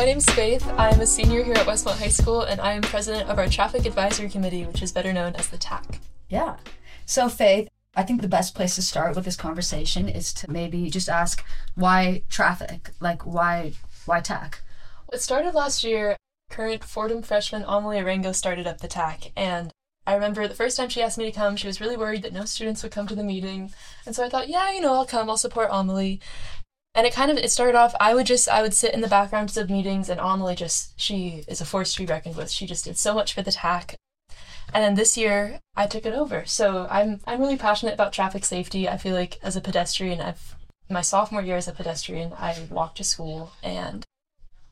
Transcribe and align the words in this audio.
my 0.00 0.06
name's 0.06 0.24
Faith. 0.30 0.66
I'm 0.78 1.02
a 1.02 1.06
senior 1.06 1.44
here 1.44 1.52
at 1.52 1.66
Westmont 1.66 1.98
High 1.98 2.08
School, 2.08 2.40
and 2.40 2.58
I 2.58 2.72
am 2.72 2.80
president 2.80 3.28
of 3.28 3.38
our 3.38 3.48
Traffic 3.48 3.84
Advisory 3.84 4.30
Committee, 4.30 4.64
which 4.64 4.80
is 4.80 4.92
better 4.92 5.12
known 5.12 5.34
as 5.34 5.48
the 5.48 5.58
TAC. 5.58 6.00
Yeah. 6.30 6.56
So, 7.04 7.28
Faith, 7.28 7.68
I 7.94 8.02
think 8.02 8.22
the 8.22 8.26
best 8.26 8.54
place 8.54 8.76
to 8.76 8.82
start 8.82 9.14
with 9.14 9.26
this 9.26 9.36
conversation 9.36 10.08
is 10.08 10.32
to 10.32 10.50
maybe 10.50 10.88
just 10.88 11.10
ask 11.10 11.44
why 11.74 12.22
traffic? 12.30 12.92
Like, 12.98 13.26
why, 13.26 13.74
why 14.06 14.20
TAC? 14.20 14.62
It 15.12 15.20
started 15.20 15.54
last 15.54 15.84
year. 15.84 16.16
Current 16.48 16.82
Fordham 16.82 17.20
freshman 17.20 17.66
Amelie 17.68 17.98
Arango 17.98 18.34
started 18.34 18.66
up 18.66 18.80
the 18.80 18.88
TAC, 18.88 19.32
and 19.36 19.70
I 20.06 20.14
remember 20.14 20.48
the 20.48 20.54
first 20.54 20.78
time 20.78 20.88
she 20.88 21.02
asked 21.02 21.18
me 21.18 21.26
to 21.26 21.30
come, 21.30 21.56
she 21.56 21.66
was 21.66 21.80
really 21.80 21.98
worried 21.98 22.22
that 22.22 22.32
no 22.32 22.46
students 22.46 22.82
would 22.82 22.90
come 22.90 23.06
to 23.06 23.14
the 23.14 23.22
meeting. 23.22 23.70
And 24.06 24.16
so 24.16 24.24
I 24.24 24.30
thought, 24.30 24.48
yeah, 24.48 24.72
you 24.72 24.80
know, 24.80 24.94
I'll 24.94 25.04
come, 25.04 25.28
I'll 25.28 25.36
support 25.36 25.68
Amelie. 25.70 26.20
And 26.94 27.06
it 27.06 27.14
kind 27.14 27.30
of 27.30 27.36
it 27.36 27.50
started 27.50 27.76
off 27.76 27.94
I 28.00 28.14
would 28.14 28.26
just 28.26 28.48
I 28.48 28.62
would 28.62 28.74
sit 28.74 28.94
in 28.94 29.00
the 29.00 29.08
backgrounds 29.08 29.56
of 29.56 29.70
meetings 29.70 30.08
and 30.08 30.20
Amelie 30.20 30.56
just 30.56 30.98
she 31.00 31.44
is 31.46 31.60
a 31.60 31.64
force 31.64 31.94
to 31.94 32.00
be 32.00 32.06
reckoned 32.06 32.36
with. 32.36 32.50
She 32.50 32.66
just 32.66 32.84
did 32.84 32.98
so 32.98 33.14
much 33.14 33.32
for 33.32 33.42
the 33.42 33.52
TAC. 33.52 33.94
And 34.74 34.84
then 34.84 34.94
this 34.94 35.16
year 35.16 35.60
I 35.76 35.86
took 35.86 36.04
it 36.04 36.14
over. 36.14 36.44
So 36.46 36.88
I'm 36.90 37.20
I'm 37.26 37.40
really 37.40 37.56
passionate 37.56 37.94
about 37.94 38.12
traffic 38.12 38.44
safety. 38.44 38.88
I 38.88 38.96
feel 38.96 39.14
like 39.14 39.38
as 39.42 39.56
a 39.56 39.60
pedestrian 39.60 40.20
I've 40.20 40.56
my 40.88 41.00
sophomore 41.00 41.42
year 41.42 41.56
as 41.56 41.68
a 41.68 41.72
pedestrian, 41.72 42.32
I 42.32 42.66
walked 42.68 42.96
to 42.96 43.04
school 43.04 43.52
and 43.62 44.04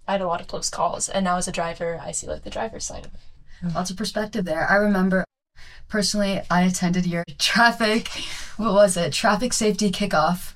I 0.09 0.13
had 0.13 0.21
a 0.21 0.27
lot 0.27 0.41
of 0.41 0.49
close 0.49 0.69
calls. 0.71 1.09
And 1.09 1.25
now 1.25 1.37
as 1.37 1.47
a 1.47 1.53
driver, 1.53 2.01
I 2.03 2.11
see 2.11 2.27
like 2.27 2.43
the 2.43 2.51
driver's 2.51 2.85
side 2.85 3.07
of 3.07 3.15
it. 3.15 3.21
Mm-hmm. 3.63 3.77
Lots 3.77 3.91
of 3.91 3.97
perspective 3.97 4.45
there. 4.45 4.69
I 4.69 4.75
remember 4.75 5.25
personally, 5.89 6.43
I 6.51 6.63
attended 6.63 7.07
your 7.07 7.25
traffic, 7.39 8.09
what 8.57 8.75
was 8.75 8.97
it? 8.97 9.13
Traffic 9.13 9.53
safety 9.53 9.93
kickoff 9.93 10.55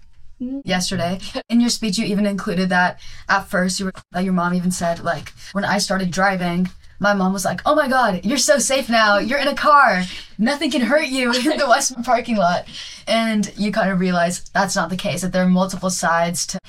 yesterday. 0.65 1.19
In 1.49 1.61
your 1.61 1.71
speech, 1.71 1.99
you 1.99 2.07
even 2.07 2.27
included 2.27 2.69
that 2.71 3.01
at 3.29 3.49
first, 3.49 3.79
you 3.79 3.87
were, 3.87 3.93
that 4.13 4.25
your 4.25 4.33
mom 4.33 4.55
even 4.55 4.71
said, 4.71 5.03
like, 5.05 5.33
when 5.53 5.65
I 5.65 5.79
started 5.79 6.11
driving, 6.11 6.69
my 7.03 7.15
mom 7.15 7.33
was 7.33 7.45
like, 7.45 7.61
"Oh 7.67 7.75
my 7.75 7.89
God, 7.89 8.25
you're 8.25 8.39
so 8.39 8.59
safe 8.59 8.89
now. 8.89 9.19
You're 9.19 9.41
in 9.41 9.49
a 9.49 9.57
car. 9.57 10.05
Nothing 10.39 10.71
can 10.71 10.83
hurt 10.83 11.09
you 11.09 11.33
in 11.33 11.59
the 11.59 11.65
Westmont 11.65 12.05
parking 12.05 12.37
lot." 12.37 12.67
And 13.09 13.53
you 13.57 13.73
kind 13.73 13.91
of 13.91 13.99
realize 13.99 14.49
that's 14.55 14.77
not 14.77 14.89
the 14.89 14.97
case. 14.97 15.23
That 15.23 15.33
there 15.33 15.45
are 15.45 15.49
multiple 15.49 15.91
sides 15.91 16.47
to 16.47 16.61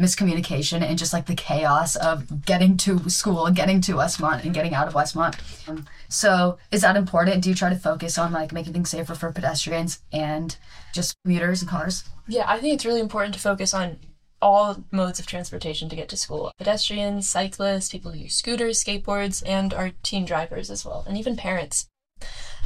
miscommunication 0.00 0.82
and 0.82 0.98
just 0.98 1.12
like 1.12 1.26
the 1.26 1.34
chaos 1.34 1.94
of 1.96 2.44
getting 2.44 2.76
to 2.78 3.08
school, 3.08 3.46
and 3.46 3.54
getting 3.54 3.80
to 3.82 3.92
Westmont, 3.92 4.44
and 4.44 4.54
getting 4.54 4.74
out 4.74 4.88
of 4.88 4.94
Westmont. 4.94 5.38
Um, 5.68 5.86
so, 6.08 6.58
is 6.70 6.80
that 6.80 6.96
important? 6.96 7.42
Do 7.44 7.50
you 7.50 7.54
try 7.54 7.68
to 7.68 7.76
focus 7.76 8.18
on 8.18 8.32
like 8.32 8.52
making 8.52 8.72
things 8.72 8.90
safer 8.90 9.14
for 9.14 9.30
pedestrians 9.30 10.00
and 10.12 10.56
just 10.92 11.14
commuters 11.24 11.62
and 11.62 11.70
cars? 11.70 12.04
Yeah, 12.26 12.44
I 12.48 12.58
think 12.58 12.74
it's 12.74 12.86
really 12.86 13.00
important 13.00 13.34
to 13.34 13.40
focus 13.40 13.74
on 13.74 13.98
all 14.42 14.84
modes 14.90 15.20
of 15.20 15.26
transportation 15.26 15.88
to 15.90 15.96
get 15.96 16.08
to 16.08 16.16
school 16.16 16.50
pedestrians, 16.56 17.28
cyclists, 17.28 17.90
people 17.90 18.12
who 18.12 18.20
use 18.20 18.34
scooters, 18.34 18.82
skateboards, 18.82 19.42
and 19.46 19.74
our 19.74 19.90
teen 20.02 20.24
drivers 20.24 20.70
as 20.70 20.84
well, 20.84 21.04
and 21.06 21.18
even 21.18 21.36
parents. 21.36 21.86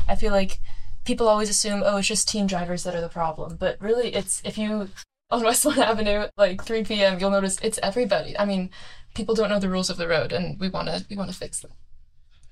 I 0.09 0.15
feel 0.15 0.33
like 0.33 0.61
people 1.05 1.29
always 1.29 1.51
assume, 1.51 1.83
oh, 1.85 1.99
it's 1.99 2.09
just 2.09 2.29
teen 2.29 2.47
drivers 2.47 2.85
that 2.85 2.95
are 2.95 3.01
the 3.01 3.09
problem. 3.09 3.57
But 3.57 3.81
really, 3.81 4.15
it's 4.15 4.41
if 4.45 4.59
you 4.59 4.89
on 5.31 5.43
Westmont 5.43 5.79
Avenue, 5.79 6.29
like 6.37 6.65
3 6.65 6.85
p.m., 6.85 7.19
you'll 7.19 7.31
notice 7.31 7.59
it's 7.63 7.79
everybody. 7.83 8.39
I 8.39 8.45
mean, 8.45 8.71
people 9.15 9.35
don't 9.35 9.49
know 9.49 9.59
the 9.59 9.71
rules 9.71 9.91
of 9.91 9.97
the 9.97 10.09
road, 10.09 10.33
and 10.33 10.59
we 10.61 10.69
want 10.69 10.89
to 10.89 11.05
we 11.09 11.17
want 11.17 11.31
to 11.31 11.37
fix 11.37 11.61
them. 11.61 11.73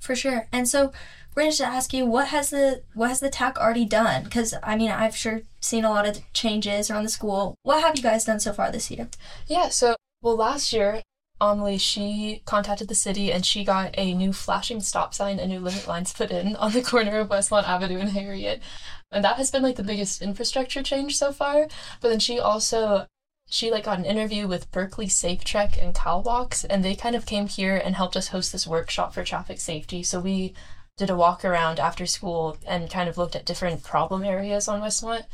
For 0.00 0.16
sure. 0.16 0.48
And 0.52 0.68
so 0.68 0.92
we're 1.34 1.44
going 1.44 1.52
to 1.52 1.64
ask 1.64 1.92
you 1.92 2.04
what 2.06 2.28
has 2.28 2.50
the 2.50 2.82
what 2.94 3.08
has 3.08 3.20
the 3.20 3.30
TAC 3.30 3.58
already 3.58 3.84
done? 3.84 4.24
Because 4.24 4.54
I 4.62 4.76
mean, 4.76 4.90
I've 4.90 5.16
sure 5.16 5.42
seen 5.60 5.84
a 5.84 5.90
lot 5.90 6.08
of 6.08 6.20
changes 6.32 6.90
around 6.90 7.04
the 7.04 7.08
school. 7.08 7.54
What 7.62 7.82
have 7.82 7.96
you 7.96 8.02
guys 8.02 8.24
done 8.24 8.40
so 8.40 8.52
far 8.52 8.72
this 8.72 8.90
year? 8.90 9.08
Yeah. 9.46 9.68
So 9.68 9.94
well, 10.22 10.36
last 10.36 10.72
year. 10.72 11.02
Amelie, 11.42 11.76
she 11.76 12.40
contacted 12.44 12.86
the 12.86 12.94
city 12.94 13.32
and 13.32 13.44
she 13.44 13.64
got 13.64 13.92
a 13.98 14.14
new 14.14 14.32
flashing 14.32 14.80
stop 14.80 15.12
sign 15.12 15.40
and 15.40 15.50
new 15.50 15.58
limit 15.58 15.88
lines 15.88 16.12
put 16.12 16.30
in 16.30 16.54
on 16.56 16.70
the 16.72 16.82
corner 16.82 17.18
of 17.18 17.30
Westmont 17.30 17.68
Avenue 17.68 17.98
and 17.98 18.10
Harriet. 18.10 18.62
And 19.10 19.24
that 19.24 19.38
has 19.38 19.50
been 19.50 19.62
like 19.62 19.74
the 19.74 19.82
biggest 19.82 20.22
infrastructure 20.22 20.84
change 20.84 21.16
so 21.16 21.32
far. 21.32 21.66
But 22.00 22.10
then 22.10 22.20
she 22.20 22.38
also 22.38 23.06
she 23.50 23.72
like 23.72 23.84
got 23.84 23.98
an 23.98 24.04
interview 24.04 24.46
with 24.46 24.70
Berkeley 24.70 25.08
SafeTREC 25.08 25.82
and 25.82 25.94
CalWalks, 25.94 26.64
and 26.70 26.84
they 26.84 26.94
kind 26.94 27.16
of 27.16 27.26
came 27.26 27.48
here 27.48 27.76
and 27.76 27.96
helped 27.96 28.16
us 28.16 28.28
host 28.28 28.52
this 28.52 28.66
workshop 28.66 29.12
for 29.12 29.24
traffic 29.24 29.60
safety. 29.60 30.02
So 30.04 30.20
we 30.20 30.54
did 30.96 31.10
a 31.10 31.16
walk 31.16 31.44
around 31.44 31.80
after 31.80 32.06
school 32.06 32.56
and 32.66 32.88
kind 32.88 33.08
of 33.08 33.18
looked 33.18 33.34
at 33.34 33.44
different 33.44 33.82
problem 33.82 34.22
areas 34.22 34.68
on 34.68 34.80
Westmont. 34.80 35.24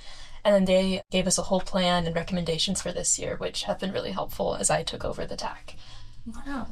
And 0.45 0.55
then 0.55 0.65
they 0.65 1.03
gave 1.11 1.27
us 1.27 1.37
a 1.37 1.43
whole 1.43 1.61
plan 1.61 2.07
and 2.07 2.17
recommendations 2.17 2.81
for 2.81 2.93
this 2.93 3.19
year, 3.19 3.37
which 3.37 3.65
have 3.65 3.79
been 3.79 3.93
really 3.93 4.13
helpful 4.13 4.55
as 4.55 4.71
I 4.71 4.83
took 4.83 5.05
over 5.05 5.27
the 5.27 5.37
TAC. 5.37 5.77
Wow. 6.47 6.69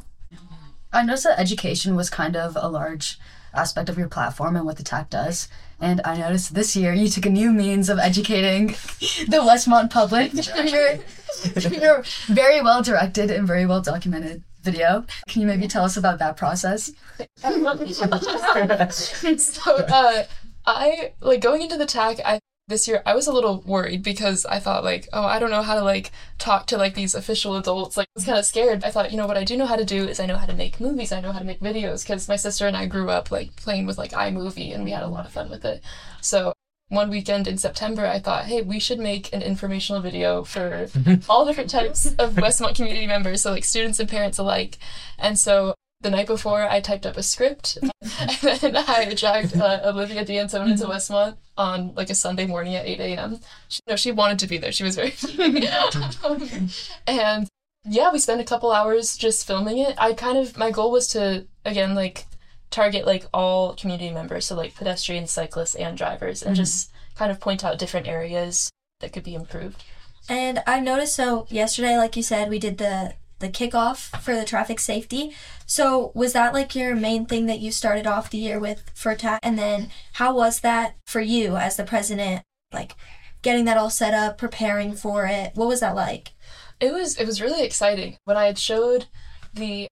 I 0.92 1.02
noticed 1.02 1.24
that 1.24 1.38
education 1.38 1.94
was 1.94 2.08
kind 2.08 2.36
of 2.36 2.56
a 2.58 2.68
large 2.68 3.18
aspect 3.52 3.88
of 3.88 3.98
your 3.98 4.08
platform 4.08 4.56
and 4.56 4.64
what 4.64 4.76
the 4.76 4.82
TAC 4.82 5.10
does. 5.10 5.48
And 5.80 6.00
I 6.04 6.16
noticed 6.16 6.54
this 6.54 6.76
year 6.76 6.92
you 6.92 7.08
took 7.08 7.26
a 7.26 7.30
new 7.30 7.52
means 7.52 7.88
of 7.88 7.98
educating 7.98 8.68
the 9.28 9.42
Westmont 9.42 9.90
public 9.90 10.32
through 10.32 10.68
your, 10.68 10.96
through 10.96 11.78
your 11.78 12.04
very 12.26 12.62
well 12.62 12.82
directed 12.82 13.30
and 13.30 13.46
very 13.46 13.66
well 13.66 13.82
documented 13.82 14.42
video. 14.62 15.04
Can 15.28 15.42
you 15.42 15.46
maybe 15.46 15.68
tell 15.68 15.84
us 15.84 15.96
about 15.96 16.18
that 16.18 16.36
process? 16.36 16.90
so, 19.38 19.76
uh, 19.76 20.24
I 20.66 21.12
like 21.20 21.40
going 21.40 21.62
into 21.62 21.76
the 21.76 21.86
TAC. 21.86 22.20
I 22.24 22.40
this 22.68 22.88
year 22.88 23.02
I 23.06 23.14
was 23.14 23.26
a 23.26 23.32
little 23.32 23.60
worried 23.62 24.02
because 24.02 24.44
I 24.44 24.58
thought 24.58 24.84
like, 24.84 25.08
oh, 25.12 25.24
I 25.24 25.38
don't 25.38 25.50
know 25.50 25.62
how 25.62 25.74
to 25.74 25.82
like 25.82 26.10
talk 26.38 26.66
to 26.66 26.76
like 26.76 26.94
these 26.94 27.14
official 27.14 27.56
adults. 27.56 27.96
Like 27.96 28.08
I 28.08 28.18
was 28.18 28.24
kind 28.24 28.38
of 28.38 28.44
scared. 28.44 28.84
I 28.84 28.90
thought, 28.90 29.10
you 29.12 29.16
know 29.16 29.26
what 29.26 29.36
I 29.36 29.44
do 29.44 29.56
know 29.56 29.66
how 29.66 29.76
to 29.76 29.84
do 29.84 30.06
is 30.08 30.18
I 30.18 30.26
know 30.26 30.36
how 30.36 30.46
to 30.46 30.54
make 30.54 30.80
movies. 30.80 31.12
I 31.12 31.20
know 31.20 31.32
how 31.32 31.38
to 31.38 31.44
make 31.44 31.60
videos 31.60 32.02
because 32.02 32.28
my 32.28 32.36
sister 32.36 32.66
and 32.66 32.76
I 32.76 32.86
grew 32.86 33.08
up 33.08 33.30
like 33.30 33.54
playing 33.56 33.86
with 33.86 33.98
like 33.98 34.12
iMovie 34.12 34.74
and 34.74 34.84
we 34.84 34.90
had 34.90 35.04
a 35.04 35.08
lot 35.08 35.26
of 35.26 35.32
fun 35.32 35.48
with 35.48 35.64
it. 35.64 35.82
So 36.20 36.52
one 36.88 37.10
weekend 37.10 37.48
in 37.48 37.58
September, 37.58 38.06
I 38.06 38.18
thought, 38.18 38.44
hey, 38.44 38.62
we 38.62 38.78
should 38.78 38.98
make 38.98 39.32
an 39.32 39.42
informational 39.42 40.00
video 40.00 40.44
for 40.44 40.88
all 41.28 41.44
different 41.44 41.70
types 41.70 42.06
of 42.18 42.34
Westmont 42.34 42.76
community 42.76 43.06
members, 43.06 43.42
so 43.42 43.50
like 43.50 43.64
students 43.64 43.98
and 43.98 44.08
parents 44.08 44.38
alike. 44.38 44.78
And 45.18 45.38
so 45.38 45.74
the 46.00 46.10
night 46.10 46.26
before, 46.26 46.62
I 46.62 46.80
typed 46.80 47.06
up 47.06 47.16
a 47.16 47.22
script, 47.22 47.78
and 47.82 48.60
then 48.60 48.76
I 48.88 49.14
dragged 49.14 49.56
uh, 49.56 49.80
Olivia 49.84 50.24
D'Antona 50.24 50.70
into 50.70 50.84
Westmont 50.84 51.36
on 51.56 51.94
like 51.94 52.10
a 52.10 52.14
Sunday 52.14 52.46
morning 52.46 52.74
at 52.74 52.86
8 52.86 53.00
a.m. 53.00 53.40
She, 53.68 53.80
no, 53.88 53.96
she 53.96 54.12
wanted 54.12 54.38
to 54.40 54.46
be 54.46 54.58
there. 54.58 54.72
She 54.72 54.84
was 54.84 54.96
very 54.96 55.14
and 57.06 57.48
yeah, 57.88 58.12
we 58.12 58.18
spent 58.18 58.40
a 58.40 58.44
couple 58.44 58.72
hours 58.72 59.16
just 59.16 59.46
filming 59.46 59.78
it. 59.78 59.94
I 59.98 60.12
kind 60.12 60.38
of 60.38 60.56
my 60.56 60.70
goal 60.70 60.90
was 60.90 61.08
to 61.08 61.46
again 61.64 61.94
like 61.94 62.26
target 62.70 63.06
like 63.06 63.26
all 63.32 63.74
community 63.74 64.10
members, 64.10 64.46
so 64.46 64.54
like 64.54 64.74
pedestrians, 64.74 65.30
cyclists, 65.30 65.74
and 65.74 65.96
drivers, 65.96 66.42
and 66.42 66.54
mm-hmm. 66.54 66.62
just 66.62 66.90
kind 67.14 67.30
of 67.30 67.40
point 67.40 67.64
out 67.64 67.78
different 67.78 68.06
areas 68.06 68.70
that 69.00 69.12
could 69.12 69.24
be 69.24 69.34
improved. 69.34 69.82
And 70.28 70.62
I 70.66 70.80
noticed 70.80 71.14
so 71.14 71.46
yesterday, 71.48 71.96
like 71.96 72.16
you 72.16 72.22
said, 72.22 72.50
we 72.50 72.58
did 72.58 72.78
the 72.78 73.14
the 73.38 73.48
kickoff 73.48 74.20
for 74.22 74.34
the 74.34 74.44
traffic 74.44 74.80
safety. 74.80 75.34
So 75.66 76.12
was 76.14 76.32
that 76.32 76.54
like 76.54 76.74
your 76.74 76.94
main 76.94 77.26
thing 77.26 77.46
that 77.46 77.60
you 77.60 77.70
started 77.70 78.06
off 78.06 78.30
the 78.30 78.38
year 78.38 78.58
with 78.58 78.90
for 78.94 79.14
TAC? 79.14 79.40
And 79.42 79.58
then 79.58 79.90
how 80.14 80.34
was 80.34 80.60
that 80.60 80.96
for 81.06 81.20
you 81.20 81.56
as 81.56 81.76
the 81.76 81.84
president? 81.84 82.42
Like 82.72 82.94
getting 83.42 83.64
that 83.66 83.76
all 83.76 83.90
set 83.90 84.14
up, 84.14 84.38
preparing 84.38 84.94
for 84.94 85.26
it. 85.26 85.52
What 85.54 85.68
was 85.68 85.80
that 85.80 85.94
like? 85.94 86.32
It 86.80 86.92
was 86.92 87.16
it 87.16 87.26
was 87.26 87.40
really 87.40 87.64
exciting. 87.64 88.16
When 88.24 88.36
I 88.36 88.46
had 88.46 88.58
showed 88.58 89.06
the 89.54 89.88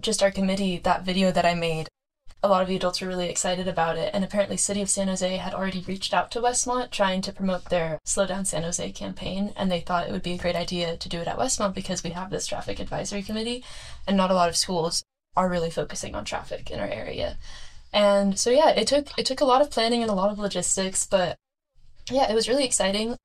just 0.00 0.22
our 0.22 0.30
committee 0.30 0.78
that 0.78 1.04
video 1.04 1.30
that 1.30 1.46
I 1.46 1.54
made, 1.54 1.88
a 2.42 2.48
lot 2.48 2.62
of 2.62 2.68
the 2.68 2.76
adults 2.76 3.00
were 3.00 3.08
really 3.08 3.28
excited 3.28 3.66
about 3.66 3.96
it, 3.96 4.10
and 4.14 4.24
apparently 4.24 4.56
City 4.56 4.80
of 4.80 4.88
San 4.88 5.08
Jose 5.08 5.36
had 5.36 5.54
already 5.54 5.84
reached 5.88 6.14
out 6.14 6.30
to 6.30 6.40
Westmont 6.40 6.90
trying 6.90 7.20
to 7.22 7.32
promote 7.32 7.64
their 7.64 7.98
Slow 8.04 8.26
Down 8.26 8.44
San 8.44 8.62
Jose 8.62 8.92
campaign, 8.92 9.52
and 9.56 9.70
they 9.70 9.80
thought 9.80 10.08
it 10.08 10.12
would 10.12 10.22
be 10.22 10.34
a 10.34 10.38
great 10.38 10.54
idea 10.54 10.96
to 10.96 11.08
do 11.08 11.18
it 11.18 11.26
at 11.26 11.38
Westmont 11.38 11.74
because 11.74 12.04
we 12.04 12.10
have 12.10 12.30
this 12.30 12.46
traffic 12.46 12.78
advisory 12.78 13.22
committee, 13.22 13.64
and 14.06 14.16
not 14.16 14.30
a 14.30 14.34
lot 14.34 14.48
of 14.48 14.56
schools 14.56 15.02
are 15.36 15.48
really 15.48 15.70
focusing 15.70 16.14
on 16.14 16.24
traffic 16.24 16.70
in 16.70 16.78
our 16.78 16.88
area. 16.88 17.38
And 17.92 18.38
so 18.38 18.50
yeah, 18.50 18.70
it 18.70 18.86
took 18.86 19.08
it 19.18 19.26
took 19.26 19.40
a 19.40 19.46
lot 19.46 19.62
of 19.62 19.70
planning 19.70 20.02
and 20.02 20.10
a 20.10 20.14
lot 20.14 20.30
of 20.30 20.38
logistics, 20.38 21.06
but 21.06 21.36
yeah, 22.10 22.30
it 22.30 22.34
was 22.34 22.48
really 22.48 22.64
exciting. 22.64 23.16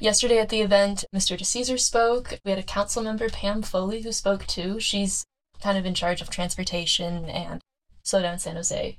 Yesterday 0.00 0.38
at 0.38 0.48
the 0.48 0.60
event, 0.60 1.04
Mr. 1.14 1.38
DeCesar 1.38 1.78
spoke. 1.78 2.38
We 2.44 2.50
had 2.50 2.58
a 2.58 2.62
council 2.62 3.02
member, 3.02 3.28
Pam 3.28 3.62
Foley, 3.62 4.02
who 4.02 4.12
spoke 4.12 4.46
too. 4.46 4.80
She's 4.80 5.24
kind 5.62 5.78
of 5.78 5.86
in 5.86 5.94
charge 5.94 6.20
of 6.20 6.30
transportation 6.30 7.26
and 7.26 7.60
slow 8.06 8.22
down 8.22 8.38
San 8.38 8.56
Jose 8.56 8.98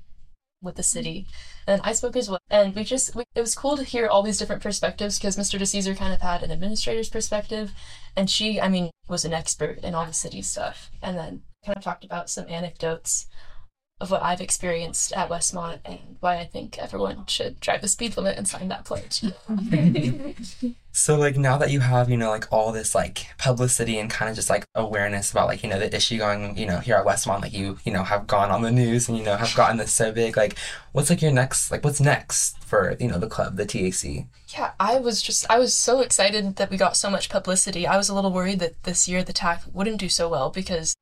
with 0.62 0.75
the 0.75 0.83
city. 0.83 1.27
Mm-hmm. 1.27 1.71
And 1.71 1.81
I 1.83 1.94
spoke 1.94 2.15
as 2.15 2.30
well. 2.30 2.39
And 2.50 2.75
we 2.75 2.83
just, 2.83 3.15
we, 3.15 3.24
it 3.36 3.42
was 3.42 3.56
cool 3.56 3.77
to 3.77 3.83
hear 3.83 4.07
all 4.07 4.24
these 4.24 4.38
different 4.38 4.62
perspectives 4.62 5.18
because 5.18 5.38
Mr. 5.38 5.59
DeCesar 5.59 5.98
kind 5.98 6.13
of 6.13 6.21
had 6.21 6.44
an 6.44 6.51
administrator's 6.51 7.09
perspective. 7.09 7.71
And 8.15 8.30
she, 8.30 8.59
I 8.59 8.68
mean, 8.68 8.92
was 9.07 9.25
an 9.25 9.33
expert 9.33 9.80
in 9.80 9.95
all 9.95 10.06
the 10.06 10.13
city 10.13 10.42
stuff. 10.42 10.92
And 11.01 11.18
then 11.18 11.42
kind 11.65 11.77
of 11.77 11.83
talked 11.83 12.04
about 12.04 12.30
some 12.30 12.48
anecdotes 12.50 13.27
of 14.00 14.12
what 14.12 14.21
I've 14.21 14.42
experienced 14.42 15.12
at 15.13 15.30
Westmont 15.30 15.80
and 15.83 16.18
why 16.19 16.38
I 16.38 16.45
think 16.45 16.77
everyone 16.77 17.25
should 17.25 17.60
drive 17.60 17.81
the 17.81 17.88
speed 17.88 18.15
limit 18.15 18.38
and 18.38 18.48
sign 18.48 18.68
that 18.68 18.86
pledge. 18.86 19.24
So 20.98 21.16
like 21.16 21.38
now 21.38 21.60
that 21.60 21.70
you 21.70 21.80
have, 21.82 22.10
you 22.10 22.18
know, 22.18 22.32
like 22.32 22.52
all 22.52 22.72
this 22.72 22.96
like 22.96 23.28
publicity 23.38 24.00
and 24.00 24.10
kind 24.10 24.30
of 24.32 24.36
just 24.36 24.50
like 24.50 24.66
awareness 24.74 25.30
about 25.30 25.46
like, 25.46 25.62
you 25.62 25.70
know, 25.70 25.78
the 25.78 25.96
issue 25.96 26.18
going, 26.18 26.58
you 26.58 26.66
know, 26.66 26.80
here 26.80 26.96
at 26.96 27.06
Westmont, 27.06 27.42
like 27.44 27.54
you, 27.54 27.78
you 27.86 27.94
know, 27.94 28.02
have 28.02 28.26
gone 28.26 28.50
on 28.50 28.64
the 28.64 28.72
news 28.72 29.08
and, 29.08 29.16
you 29.16 29.24
know, 29.24 29.38
have 29.38 29.54
gotten 29.56 29.78
this 29.78 29.94
so 29.94 30.12
big, 30.12 30.36
like 30.36 30.58
what's 30.94 31.12
like 31.12 31.22
your 31.22 31.32
next 31.32 31.70
like 31.70 31.84
what's 31.84 32.02
next 32.02 32.58
for, 32.64 32.98
you 33.00 33.08
know, 33.08 33.20
the 33.20 33.28
club, 33.28 33.58
the 33.58 33.66
TAC? 33.68 34.26
Yeah, 34.50 34.72
I 34.80 34.98
was 34.98 35.22
just 35.22 35.46
I 35.52 35.60
was 35.60 35.76
so 35.76 36.00
excited 36.00 36.56
that 36.56 36.72
we 36.72 36.78
got 36.78 36.98
so 36.98 37.12
much 37.12 37.30
publicity. 37.30 37.86
I 37.86 37.96
was 37.96 38.10
a 38.10 38.16
little 38.16 38.34
worried 38.34 38.60
that 38.60 38.82
this 38.82 39.08
year 39.08 39.24
the 39.24 39.34
TAC 39.34 39.66
wouldn't 39.72 40.00
do 40.00 40.10
so 40.10 40.28
well 40.28 40.50
because 40.50 40.96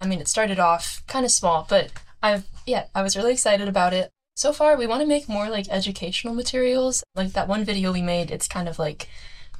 I 0.00 0.06
mean 0.06 0.22
it 0.22 0.28
started 0.28 0.58
off 0.58 1.02
kind 1.06 1.26
of 1.26 1.30
small, 1.30 1.66
but 1.68 1.92
I've 2.22 2.46
yeah, 2.66 2.86
I 2.94 3.02
was 3.02 3.14
really 3.14 3.32
excited 3.32 3.68
about 3.68 3.92
it. 3.92 4.08
So 4.42 4.52
far, 4.52 4.76
we 4.76 4.88
want 4.88 5.02
to 5.02 5.06
make 5.06 5.28
more 5.28 5.48
like 5.48 5.68
educational 5.68 6.34
materials. 6.34 7.04
Like 7.14 7.32
that 7.34 7.46
one 7.46 7.64
video 7.64 7.92
we 7.92 8.02
made, 8.02 8.32
it's 8.32 8.48
kind 8.48 8.68
of 8.68 8.76
like 8.76 9.08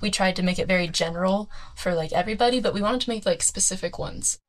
we 0.01 0.11
tried 0.11 0.35
to 0.35 0.43
make 0.43 0.59
it 0.59 0.67
very 0.67 0.89
general 0.89 1.49
for 1.77 1.95
like 1.95 2.13
everybody, 2.13 2.59
but 2.59 2.75
we 2.75 2.83
wanted 2.83 3.03
to 3.03 3.11
make 3.11 3.25
like 3.25 3.45
specific 3.45 3.97
ones. 3.97 4.41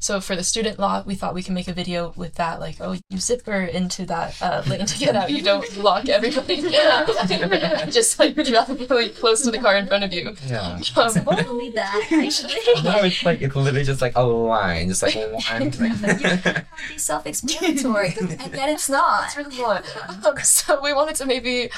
So 0.00 0.18
for 0.22 0.34
the 0.34 0.42
student 0.42 0.78
law, 0.78 1.02
we 1.04 1.14
thought 1.14 1.34
we 1.34 1.42
can 1.42 1.52
make 1.52 1.68
a 1.68 1.74
video 1.74 2.14
with 2.16 2.36
that, 2.36 2.58
like, 2.58 2.76
oh, 2.80 2.92
you 3.10 3.18
zipper 3.18 3.60
into 3.60 4.06
that 4.06 4.40
uh, 4.40 4.62
lane 4.66 4.86
to 4.86 4.98
get 4.98 5.14
out. 5.14 5.30
You 5.30 5.42
don't 5.42 5.76
lock 5.82 6.08
everybody. 6.08 6.62
Just 7.90 8.18
like 8.18 8.34
drop 8.34 8.68
really 8.68 9.10
close 9.10 9.42
to 9.42 9.50
the 9.50 9.58
car 9.58 9.76
in 9.76 9.86
front 9.86 10.02
of 10.04 10.12
you. 10.14 10.34
Yeah. 10.46 10.80
Um, 10.96 11.28
I 11.28 11.42
believe 11.42 11.74
that 11.74 12.08
actually. 12.10 12.54
No, 12.82 12.96
it's 13.04 13.22
like 13.24 13.42
it's 13.42 13.54
literally 13.54 13.84
just 13.84 14.00
like 14.00 14.16
a 14.16 14.22
line, 14.22 14.88
just 14.88 15.02
like 15.02 15.14
one. 15.14 15.70
be 15.70 16.98
self-explanatory, 16.98 18.14
and 18.18 18.54
yet 18.54 18.68
it's 18.70 18.88
not. 18.88 19.24
It's 19.24 19.36
really 19.36 19.58
not. 19.58 19.84
Um, 20.24 20.38
so 20.42 20.80
we 20.82 20.94
wanted 20.94 21.16
to 21.16 21.26
maybe 21.26 21.70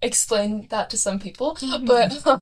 explain 0.00 0.68
that 0.70 0.88
to 0.90 0.96
some 0.96 1.18
people, 1.18 1.58
but 1.84 2.26
um, 2.26 2.38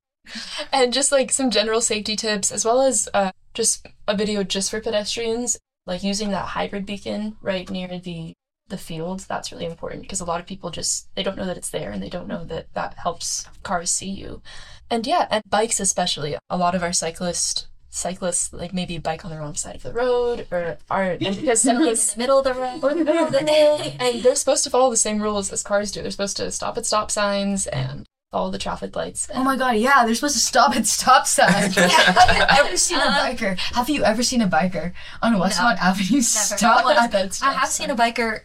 and 0.72 0.92
just 0.92 1.10
like 1.10 1.32
some 1.32 1.50
general 1.50 1.80
safety 1.80 2.14
tips, 2.16 2.52
as 2.52 2.64
well 2.64 2.80
as 2.80 3.08
uh, 3.12 3.32
just 3.54 3.86
a 4.06 4.16
video 4.16 4.42
just 4.42 4.70
for 4.70 4.80
pedestrians, 4.80 5.58
like 5.86 6.02
using 6.02 6.30
that 6.30 6.48
hybrid 6.48 6.86
beacon 6.86 7.36
right 7.40 7.68
near 7.70 7.98
the 7.98 8.34
the 8.68 8.78
field. 8.78 9.20
That's 9.28 9.50
really 9.52 9.66
important 9.66 10.02
because 10.02 10.20
a 10.20 10.24
lot 10.24 10.40
of 10.40 10.46
people 10.46 10.70
just 10.70 11.14
they 11.14 11.22
don't 11.22 11.36
know 11.36 11.46
that 11.46 11.56
it's 11.56 11.70
there 11.70 11.90
and 11.90 12.02
they 12.02 12.08
don't 12.08 12.28
know 12.28 12.44
that 12.44 12.72
that 12.74 12.94
helps 12.94 13.46
cars 13.62 13.90
see 13.90 14.10
you. 14.10 14.42
And 14.88 15.06
yeah, 15.06 15.26
and 15.30 15.42
bikes 15.48 15.80
especially. 15.80 16.36
A 16.48 16.56
lot 16.56 16.74
of 16.74 16.82
our 16.82 16.92
cyclists 16.92 17.66
cyclists 17.92 18.52
like 18.52 18.72
maybe 18.72 18.98
bike 18.98 19.24
on 19.24 19.32
the 19.32 19.36
wrong 19.36 19.56
side 19.56 19.74
of 19.74 19.82
the 19.82 19.92
road 19.92 20.46
or 20.52 20.78
are 20.90 21.10
and 21.20 21.36
because 21.36 21.66
In 21.66 21.76
the 21.76 22.14
middle 22.16 22.38
of 22.38 22.44
the 22.44 22.54
road. 22.54 22.78
or 22.82 22.94
the 22.94 23.04
middle 23.04 23.26
of 23.26 23.32
the 23.32 23.40
day, 23.40 23.96
and 23.98 24.22
they're 24.22 24.36
supposed 24.36 24.62
to 24.64 24.70
follow 24.70 24.90
the 24.90 24.96
same 24.96 25.20
rules 25.20 25.52
as 25.52 25.62
cars 25.62 25.90
do. 25.90 26.00
They're 26.00 26.10
supposed 26.12 26.36
to 26.38 26.50
stop 26.52 26.78
at 26.78 26.86
stop 26.86 27.10
signs 27.10 27.66
and 27.66 28.06
follow 28.30 28.50
the 28.50 28.58
traffic 28.58 28.94
lights. 28.94 29.28
Oh 29.34 29.42
my 29.42 29.56
god, 29.56 29.76
yeah, 29.76 30.04
they're 30.04 30.14
supposed 30.14 30.34
to 30.34 30.40
stop 30.40 30.76
at 30.76 30.86
stop 30.86 31.26
signs. 31.26 31.74
have 31.74 32.36
you 32.36 32.44
ever 32.48 32.76
seen 32.76 32.98
a 32.98 33.02
um, 33.02 33.14
biker? 33.14 33.58
Have 33.58 33.90
you 33.90 34.04
ever 34.04 34.22
seen 34.22 34.40
a 34.40 34.48
biker 34.48 34.92
on 35.22 35.34
Westmont 35.34 35.78
Avenue 35.78 36.20
stop 36.20 36.86
Never. 36.86 37.00
at 37.00 37.12
that 37.12 37.34
stop 37.34 37.50
I 37.50 37.54
have 37.54 37.68
seen 37.68 37.90
a 37.90 37.96
biker 37.96 38.42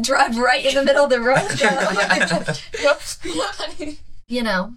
drive 0.00 0.36
right 0.36 0.64
in 0.64 0.74
the 0.74 0.84
middle 0.84 1.04
of 1.04 1.10
the 1.10 1.20
road. 1.20 1.48
though. 3.78 3.92
you 4.28 4.42
know. 4.42 4.74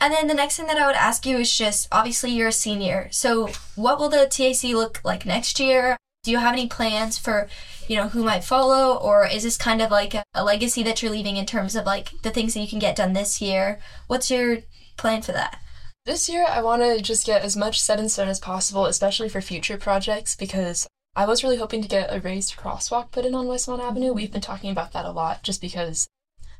And 0.00 0.12
then 0.12 0.26
the 0.26 0.34
next 0.34 0.56
thing 0.56 0.66
that 0.66 0.78
I 0.78 0.86
would 0.86 0.96
ask 0.96 1.24
you 1.26 1.38
is 1.38 1.56
just 1.56 1.86
obviously 1.92 2.32
you're 2.32 2.48
a 2.48 2.52
senior. 2.52 3.08
So 3.12 3.50
what 3.76 3.98
will 3.98 4.08
the 4.08 4.26
TAC 4.26 4.74
look 4.74 5.00
like 5.04 5.24
next 5.24 5.60
year? 5.60 5.96
Do 6.22 6.30
you 6.30 6.38
have 6.38 6.52
any 6.52 6.66
plans 6.66 7.16
for, 7.16 7.48
you 7.88 7.96
know, 7.96 8.08
who 8.08 8.22
might 8.22 8.44
follow 8.44 8.94
or 8.96 9.26
is 9.26 9.42
this 9.42 9.56
kind 9.56 9.80
of 9.80 9.90
like 9.90 10.12
a, 10.14 10.22
a 10.34 10.44
legacy 10.44 10.82
that 10.82 11.02
you're 11.02 11.10
leaving 11.10 11.36
in 11.36 11.46
terms 11.46 11.74
of 11.74 11.86
like 11.86 12.10
the 12.22 12.30
things 12.30 12.52
that 12.54 12.60
you 12.60 12.68
can 12.68 12.78
get 12.78 12.96
done 12.96 13.14
this 13.14 13.40
year? 13.40 13.80
What's 14.06 14.30
your 14.30 14.58
plan 14.98 15.22
for 15.22 15.32
that? 15.32 15.58
This 16.04 16.28
year, 16.28 16.44
I 16.48 16.62
want 16.62 16.82
to 16.82 17.00
just 17.00 17.24
get 17.26 17.42
as 17.42 17.56
much 17.56 17.80
set 17.80 17.98
in 17.98 18.08
stone 18.08 18.28
as 18.28 18.38
possible, 18.40 18.86
especially 18.86 19.28
for 19.28 19.40
future 19.40 19.76
projects, 19.78 20.34
because 20.34 20.86
I 21.14 21.24
was 21.26 21.42
really 21.42 21.56
hoping 21.58 21.82
to 21.82 21.88
get 21.88 22.12
a 22.14 22.20
raised 22.20 22.56
crosswalk 22.56 23.10
put 23.10 23.24
in 23.24 23.34
on 23.34 23.46
Westmont 23.46 23.80
Avenue. 23.80 24.12
We've 24.12 24.32
been 24.32 24.40
talking 24.40 24.70
about 24.70 24.92
that 24.92 25.04
a 25.04 25.10
lot, 25.10 25.42
just 25.42 25.60
because 25.60 26.06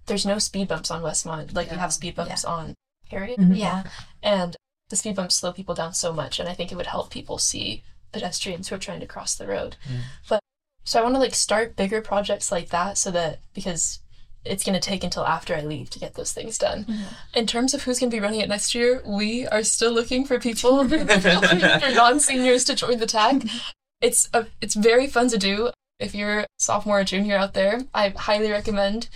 there's 0.07 0.27
no 0.27 0.39
speed 0.39 0.69
bumps 0.69 0.91
on 0.91 1.03
Westmont. 1.03 1.55
Like 1.55 1.71
we 1.71 1.77
have 1.77 1.93
speed 1.93 2.15
bumps 2.17 2.45
on 2.45 2.75
Harriet, 3.11 3.39
Mhm. 3.41 3.57
Yeah. 3.57 3.85
and 4.23 4.57
the 4.89 4.97
speed 4.97 5.17
bumps 5.17 5.37
slow 5.37 5.53
people 5.53 5.75
down 5.75 5.95
so 5.95 6.13
much, 6.13 6.39
and 6.39 6.49
I 6.49 6.55
think 6.55 6.71
it 6.71 6.77
would 6.77 6.87
help 6.89 7.11
people 7.11 7.39
see 7.39 7.83
pedestrians 8.13 8.69
who 8.69 8.77
are 8.77 8.79
trying 8.79 9.01
to 9.01 9.07
cross 9.07 9.35
the 9.35 9.47
road. 9.47 9.77
Mm. 9.89 10.01
But 10.29 10.41
so 10.85 10.99
I 10.99 11.03
want 11.03 11.15
to 11.15 11.21
like 11.21 11.35
start 11.35 11.77
bigger 11.77 12.01
projects 12.01 12.51
like 12.51 12.71
that, 12.71 12.99
so 12.99 13.11
that 13.11 13.41
because 13.55 14.01
it's 14.45 14.65
going 14.65 14.75
to 14.75 14.81
take 14.81 15.05
until 15.05 15.27
after 15.27 15.55
I 15.55 15.61
leave 15.61 15.91
to 15.91 15.99
get 15.99 16.15
those 16.15 16.33
things 16.33 16.57
done. 16.57 16.85
Mm-hmm. 16.85 17.03
In 17.35 17.47
terms 17.47 17.75
of 17.75 17.83
who's 17.83 17.99
going 17.99 18.11
to 18.11 18.17
be 18.17 18.21
running 18.21 18.41
it 18.41 18.49
next 18.49 18.75
year, 18.75 19.03
we 19.07 19.47
are 19.47 19.63
still 19.63 19.93
looking 19.93 20.25
for 20.25 20.39
people 20.39 20.89
for 20.89 21.91
non-seniors 21.95 22.65
to 22.65 22.75
join 22.75 22.99
the 22.99 23.07
TAC. 23.07 23.37
Mm-hmm. 23.37 23.59
It's 24.01 24.31
a, 24.33 24.47
it's 24.61 24.75
very 24.75 25.07
fun 25.07 25.29
to 25.29 25.39
do. 25.39 25.71
If 25.99 26.15
you're 26.15 26.41
a 26.41 26.47
sophomore 26.59 27.01
or 27.01 27.05
junior 27.05 27.37
out 27.37 27.53
there, 27.53 27.83
I 27.93 28.09
highly 28.09 28.51
recommend. 28.51 29.11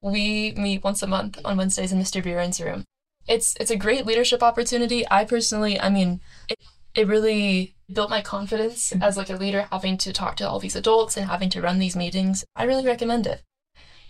We 0.00 0.52
meet 0.56 0.82
once 0.82 1.02
a 1.02 1.06
month 1.06 1.38
on 1.44 1.58
Wednesdays 1.58 1.92
in 1.92 2.00
Mr. 2.00 2.22
Buren's 2.22 2.60
room. 2.60 2.84
It's 3.28 3.54
it's 3.60 3.70
a 3.70 3.76
great 3.76 4.06
leadership 4.06 4.42
opportunity. 4.42 5.04
I 5.10 5.24
personally, 5.24 5.78
I 5.78 5.90
mean, 5.90 6.20
it, 6.48 6.58
it 6.94 7.06
really 7.06 7.74
built 7.92 8.10
my 8.10 8.22
confidence 8.22 8.92
as 9.00 9.16
like 9.16 9.30
a 9.30 9.36
leader 9.36 9.68
having 9.70 9.96
to 9.98 10.12
talk 10.12 10.36
to 10.36 10.48
all 10.48 10.58
these 10.58 10.76
adults 10.76 11.16
and 11.16 11.26
having 11.26 11.50
to 11.50 11.60
run 11.60 11.78
these 11.78 11.96
meetings. 11.96 12.44
I 12.56 12.64
really 12.64 12.86
recommend 12.86 13.26
it. 13.26 13.42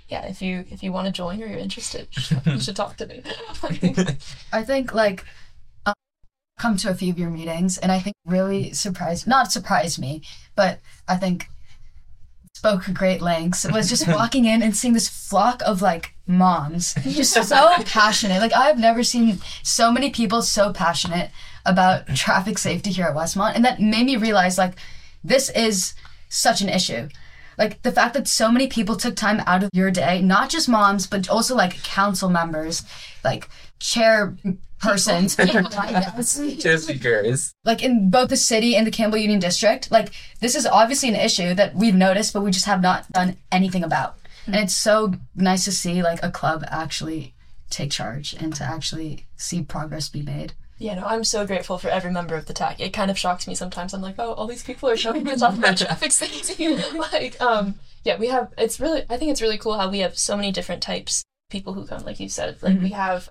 Yeah, 0.08 0.26
if 0.26 0.42
you 0.42 0.64
if 0.68 0.82
you 0.82 0.92
want 0.92 1.06
to 1.06 1.12
join 1.12 1.42
or 1.42 1.46
you're 1.46 1.58
interested, 1.58 2.08
you 2.46 2.60
should 2.60 2.76
talk 2.76 2.96
to 2.98 3.06
me. 3.06 3.22
I 4.52 4.62
think 4.62 4.92
like 4.92 5.24
um, 5.86 5.94
come 6.58 6.76
to 6.78 6.90
a 6.90 6.94
few 6.94 7.12
of 7.12 7.18
your 7.18 7.30
meetings, 7.30 7.78
and 7.78 7.90
I 7.90 7.98
think 7.98 8.14
really 8.26 8.72
surprised, 8.72 9.26
not 9.26 9.52
surprised 9.52 9.98
me, 9.98 10.22
but 10.54 10.80
I 11.08 11.16
think 11.16 11.46
spoke 12.54 12.82
great 12.92 13.22
lengths. 13.22 13.64
Was 13.72 13.88
just 13.88 14.06
walking 14.08 14.44
in 14.44 14.62
and 14.62 14.76
seeing 14.76 14.92
this 14.92 15.08
flock 15.08 15.62
of 15.64 15.80
like 15.80 16.14
moms, 16.26 16.94
just 17.04 17.32
so 17.32 17.72
passionate. 17.86 18.40
Like 18.40 18.52
I've 18.52 18.78
never 18.78 19.02
seen 19.02 19.40
so 19.62 19.90
many 19.90 20.10
people 20.10 20.42
so 20.42 20.72
passionate 20.74 21.30
about 21.64 22.06
traffic 22.14 22.58
safety 22.58 22.90
here 22.90 23.06
at 23.06 23.14
Westmont, 23.14 23.54
and 23.54 23.64
that 23.64 23.80
made 23.80 24.06
me 24.06 24.16
realize 24.16 24.58
like 24.58 24.74
this 25.24 25.50
is 25.50 25.94
such 26.28 26.60
an 26.60 26.68
issue. 26.68 27.08
Like 27.58 27.82
the 27.82 27.92
fact 27.92 28.14
that 28.14 28.26
so 28.26 28.50
many 28.50 28.66
people 28.66 28.96
took 28.96 29.14
time 29.14 29.42
out 29.46 29.62
of 29.62 29.70
your 29.72 29.90
day, 29.90 30.22
not 30.22 30.50
just 30.50 30.68
moms, 30.68 31.06
but 31.06 31.28
also 31.28 31.54
like 31.54 31.82
council 31.82 32.30
members, 32.30 32.82
like 33.22 33.48
chairpersons, 33.78 35.36
chair 36.60 36.78
speakers. 36.78 37.52
like 37.64 37.82
in 37.82 38.10
both 38.10 38.30
the 38.30 38.36
city 38.36 38.74
and 38.74 38.86
the 38.86 38.90
Campbell 38.90 39.18
Union 39.18 39.38
District. 39.38 39.90
Like 39.90 40.12
this 40.40 40.54
is 40.54 40.66
obviously 40.66 41.10
an 41.10 41.16
issue 41.16 41.54
that 41.54 41.74
we've 41.74 41.94
noticed, 41.94 42.32
but 42.32 42.42
we 42.42 42.50
just 42.50 42.66
have 42.66 42.80
not 42.80 43.10
done 43.12 43.36
anything 43.50 43.84
about. 43.84 44.16
And 44.46 44.56
it's 44.56 44.74
so 44.74 45.14
nice 45.34 45.64
to 45.66 45.72
see 45.72 46.02
like 46.02 46.22
a 46.22 46.30
club 46.30 46.64
actually 46.68 47.34
take 47.70 47.90
charge 47.90 48.34
and 48.34 48.54
to 48.54 48.64
actually 48.64 49.26
see 49.36 49.62
progress 49.62 50.08
be 50.08 50.22
made. 50.22 50.54
Yeah, 50.82 50.94
no, 50.94 51.04
I'm 51.04 51.22
so 51.22 51.46
grateful 51.46 51.78
for 51.78 51.88
every 51.88 52.10
member 52.10 52.34
of 52.34 52.46
the 52.46 52.52
TAC. 52.52 52.80
It 52.80 52.92
kind 52.92 53.08
of 53.08 53.16
shocks 53.16 53.46
me 53.46 53.54
sometimes. 53.54 53.94
I'm 53.94 54.02
like, 54.02 54.16
oh, 54.18 54.32
all 54.32 54.48
these 54.48 54.64
people 54.64 54.90
are 54.90 54.96
showing 54.96 55.24
to 55.24 55.36
talk 55.36 55.56
about 55.56 55.78
traffic 55.78 56.10
safety. 56.10 56.76
like, 56.96 57.40
um, 57.40 57.76
yeah, 58.04 58.18
we 58.18 58.26
have. 58.26 58.52
It's 58.58 58.80
really. 58.80 59.04
I 59.08 59.16
think 59.16 59.30
it's 59.30 59.40
really 59.40 59.58
cool 59.58 59.78
how 59.78 59.88
we 59.88 60.00
have 60.00 60.18
so 60.18 60.36
many 60.36 60.50
different 60.50 60.82
types 60.82 61.20
of 61.20 61.52
people 61.52 61.74
who 61.74 61.86
come. 61.86 62.02
Like 62.04 62.18
you 62.18 62.28
said, 62.28 62.60
like 62.62 62.80
we 62.80 62.90
have, 62.90 63.28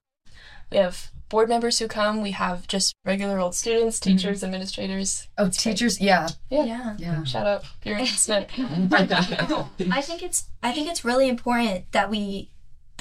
we 0.71 0.77
have 0.77 1.11
board 1.27 1.49
members 1.49 1.79
who 1.79 1.89
come. 1.89 2.21
We 2.21 2.31
have 2.31 2.67
just 2.67 2.93
regular 3.03 3.37
old 3.39 3.53
students, 3.53 3.99
teachers, 3.99 4.45
administrators. 4.45 5.27
Oh, 5.37 5.49
teachers, 5.49 5.99
yeah, 5.99 6.29
Yeah. 6.49 6.63
Yeah. 6.63 6.95
yeah. 6.99 7.23
Shout 7.25 7.47
out, 7.47 7.65
Buren 7.83 8.05
Smith. 8.05 8.49
I 8.57 10.01
think 10.01 10.23
it's 10.23 10.45
I 10.63 10.71
think 10.71 10.89
it's 10.89 11.03
really 11.03 11.27
important 11.27 11.91
that 11.91 12.09
we 12.09 12.49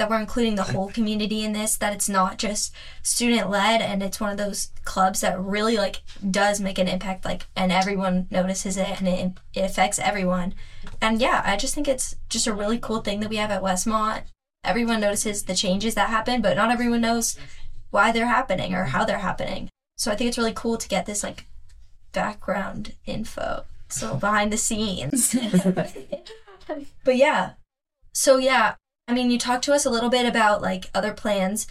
that 0.00 0.08
we're 0.08 0.18
including 0.18 0.54
the 0.54 0.62
whole 0.62 0.88
community 0.88 1.44
in 1.44 1.52
this 1.52 1.76
that 1.76 1.92
it's 1.92 2.08
not 2.08 2.38
just 2.38 2.74
student 3.02 3.50
led 3.50 3.82
and 3.82 4.02
it's 4.02 4.18
one 4.18 4.30
of 4.30 4.38
those 4.38 4.70
clubs 4.82 5.20
that 5.20 5.38
really 5.38 5.76
like 5.76 6.00
does 6.30 6.58
make 6.58 6.78
an 6.78 6.88
impact 6.88 7.22
like 7.22 7.44
and 7.54 7.70
everyone 7.70 8.26
notices 8.30 8.78
it 8.78 8.98
and 8.98 9.06
it, 9.06 9.32
it 9.54 9.60
affects 9.60 9.98
everyone. 9.98 10.54
And 11.02 11.20
yeah 11.20 11.42
i 11.44 11.54
just 11.54 11.74
think 11.74 11.86
it's 11.86 12.16
just 12.30 12.46
a 12.46 12.54
really 12.54 12.78
cool 12.78 13.02
thing 13.02 13.20
that 13.20 13.28
we 13.28 13.36
have 13.36 13.50
at 13.50 13.62
westmont. 13.62 14.22
Everyone 14.64 15.00
notices 15.00 15.42
the 15.42 15.54
changes 15.54 15.94
that 15.96 16.08
happen 16.08 16.40
but 16.40 16.56
not 16.56 16.70
everyone 16.70 17.02
knows 17.02 17.36
why 17.90 18.10
they're 18.10 18.26
happening 18.26 18.72
or 18.74 18.84
how 18.84 19.04
they're 19.04 19.18
happening. 19.18 19.68
So 19.98 20.10
i 20.10 20.14
think 20.14 20.28
it's 20.28 20.38
really 20.38 20.54
cool 20.54 20.78
to 20.78 20.88
get 20.88 21.04
this 21.04 21.22
like 21.22 21.44
background 22.12 22.94
info 23.04 23.66
so 23.90 24.16
behind 24.16 24.50
the 24.50 24.56
scenes. 24.56 25.36
But 27.04 27.16
yeah. 27.16 27.54
So 28.12 28.38
yeah 28.38 28.76
i 29.10 29.14
mean 29.14 29.30
you 29.30 29.38
talked 29.38 29.64
to 29.64 29.72
us 29.72 29.84
a 29.84 29.90
little 29.90 30.10
bit 30.10 30.26
about 30.26 30.62
like 30.62 30.90
other 30.94 31.12
plans 31.12 31.66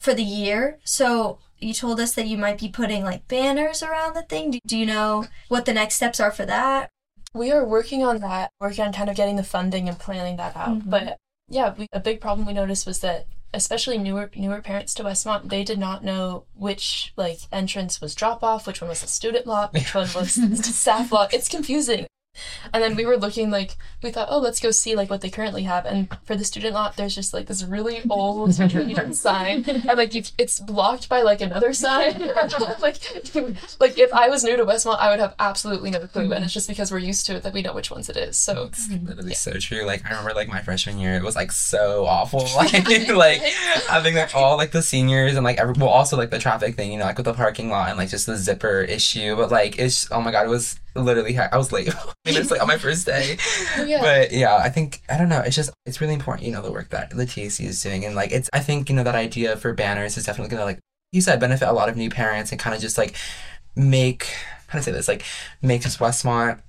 for 0.00 0.14
the 0.14 0.22
year 0.22 0.78
so 0.84 1.38
you 1.58 1.74
told 1.74 2.00
us 2.00 2.14
that 2.14 2.26
you 2.26 2.38
might 2.38 2.58
be 2.58 2.68
putting 2.68 3.04
like 3.04 3.28
banners 3.28 3.82
around 3.82 4.14
the 4.14 4.22
thing 4.22 4.50
do, 4.50 4.58
do 4.66 4.76
you 4.76 4.86
know 4.86 5.26
what 5.48 5.64
the 5.66 5.74
next 5.74 5.96
steps 5.96 6.18
are 6.20 6.32
for 6.32 6.46
that 6.46 6.88
We 7.32 7.52
are 7.52 7.64
working 7.64 8.02
on 8.02 8.18
that, 8.20 8.50
working 8.60 8.84
on 8.84 8.92
kind 8.92 9.08
of 9.08 9.14
getting 9.14 9.36
the 9.36 9.44
funding 9.44 9.88
and 9.88 9.96
planning 9.98 10.36
that 10.38 10.56
out. 10.56 10.80
Mhm. 10.80 10.90
But 10.90 11.16
yeah, 11.48 11.74
we, 11.78 11.86
a 11.92 12.00
big 12.00 12.20
problem 12.20 12.44
we 12.46 12.52
noticed 12.54 12.86
was 12.86 12.98
that 13.00 13.26
especially 13.54 13.98
newer 13.98 14.30
newer 14.34 14.60
parents 14.60 14.94
to 14.94 15.04
Westmont, 15.04 15.48
they 15.48 15.62
did 15.64 15.78
not 15.78 16.02
know 16.02 16.44
which 16.54 17.12
like 17.16 17.38
entrance 17.52 18.00
was 18.00 18.14
drop 18.16 18.42
off, 18.42 18.66
which 18.66 18.80
one 18.80 18.88
was 18.88 19.02
the 19.02 19.06
student 19.06 19.46
lot, 19.46 19.72
which 19.72 19.94
one 19.94 20.08
was 20.14 20.34
the 20.66 20.72
staff 20.84 21.12
lot. 21.12 21.32
It's 21.32 21.48
confusing. 21.48 22.06
And 22.72 22.82
then 22.82 22.94
we 22.94 23.04
were 23.04 23.16
looking 23.16 23.50
like 23.50 23.76
we 24.02 24.10
thought, 24.10 24.28
oh, 24.30 24.38
let's 24.38 24.60
go 24.60 24.70
see 24.70 24.94
like 24.94 25.10
what 25.10 25.20
they 25.20 25.30
currently 25.30 25.64
have. 25.64 25.84
And 25.86 26.08
for 26.24 26.36
the 26.36 26.44
student 26.44 26.74
lot, 26.74 26.96
there's 26.96 27.14
just 27.14 27.34
like 27.34 27.46
this 27.46 27.64
really 27.64 28.00
old 28.08 28.54
sign, 29.14 29.64
and 29.66 29.84
like 29.98 30.14
you, 30.14 30.22
it's 30.38 30.60
blocked 30.60 31.08
by 31.08 31.22
like 31.22 31.40
another 31.40 31.72
sign. 31.72 32.18
like, 32.80 33.00
like 33.80 33.98
if 33.98 34.12
I 34.12 34.28
was 34.28 34.44
new 34.44 34.56
to 34.56 34.64
Westmont, 34.64 34.98
I 34.98 35.10
would 35.10 35.20
have 35.20 35.34
absolutely 35.38 35.90
no 35.90 36.06
clue. 36.06 36.32
And 36.32 36.44
it's 36.44 36.54
just 36.54 36.68
because 36.68 36.92
we're 36.92 36.98
used 36.98 37.26
to 37.26 37.36
it 37.36 37.42
that 37.42 37.52
we 37.52 37.62
know 37.62 37.74
which 37.74 37.90
ones 37.90 38.08
it 38.08 38.16
is. 38.16 38.38
So 38.38 38.64
It's 38.66 38.90
literally 38.90 39.34
so 39.34 39.52
true. 39.54 39.84
Like 39.84 40.04
I 40.06 40.10
remember 40.10 40.32
like 40.34 40.48
my 40.48 40.62
freshman 40.62 40.98
year, 40.98 41.16
it 41.16 41.22
was 41.22 41.36
like 41.36 41.52
so 41.52 42.06
awful. 42.06 42.48
Like 42.60 42.72
like 43.08 43.40
having 43.88 44.14
like 44.14 44.34
all 44.34 44.56
like 44.56 44.70
the 44.70 44.82
seniors 44.82 45.34
and 45.34 45.44
like 45.44 45.58
every, 45.58 45.74
well 45.78 45.88
also 45.88 46.16
like 46.16 46.30
the 46.30 46.38
traffic 46.38 46.74
thing, 46.74 46.92
you 46.92 46.98
know, 46.98 47.06
like 47.06 47.16
with 47.16 47.24
the 47.24 47.32
parking 47.32 47.70
lot 47.70 47.88
and 47.88 47.96
like 47.96 48.10
just 48.10 48.26
the 48.26 48.36
zipper 48.36 48.82
issue. 48.82 49.34
But 49.34 49.50
like 49.50 49.78
it's 49.78 50.10
oh 50.10 50.20
my 50.20 50.30
god, 50.30 50.44
it 50.44 50.50
was 50.50 50.78
literally 50.94 51.36
I 51.38 51.56
was 51.56 51.72
late. 51.72 51.94
I 51.94 52.30
mean, 52.30 52.40
it's 52.40 52.50
like 52.50 52.60
on 52.60 52.68
my 52.68 52.78
first 52.78 53.06
day. 53.06 53.36
Yeah. 53.86 54.00
But 54.02 54.32
yeah, 54.32 54.56
I 54.56 54.68
think 54.68 55.00
I 55.08 55.16
don't 55.16 55.28
know. 55.28 55.40
It's 55.40 55.56
just 55.56 55.70
it's 55.86 56.00
really 56.00 56.14
important, 56.14 56.46
you 56.46 56.52
know, 56.52 56.62
the 56.62 56.72
work 56.72 56.90
that 56.90 57.10
the 57.10 57.24
TAC 57.24 57.60
is 57.60 57.82
doing, 57.82 58.04
and 58.04 58.14
like 58.14 58.30
it's 58.30 58.50
I 58.52 58.60
think 58.60 58.90
you 58.90 58.96
know 58.96 59.04
that 59.04 59.14
idea 59.14 59.56
for 59.56 59.72
banners 59.72 60.16
is 60.16 60.24
definitely 60.24 60.50
gonna 60.50 60.64
like 60.64 60.78
you 61.12 61.20
said 61.20 61.40
benefit 61.40 61.68
a 61.68 61.72
lot 61.72 61.88
of 61.88 61.96
new 61.96 62.10
parents 62.10 62.52
and 62.52 62.60
kind 62.60 62.74
of 62.74 62.80
just 62.80 62.98
like 62.98 63.14
make 63.74 64.28
how 64.68 64.78
to 64.78 64.82
say 64.82 64.92
this 64.92 65.08
like 65.08 65.24
make 65.62 65.82
just 65.82 65.98
Westmont 65.98 66.60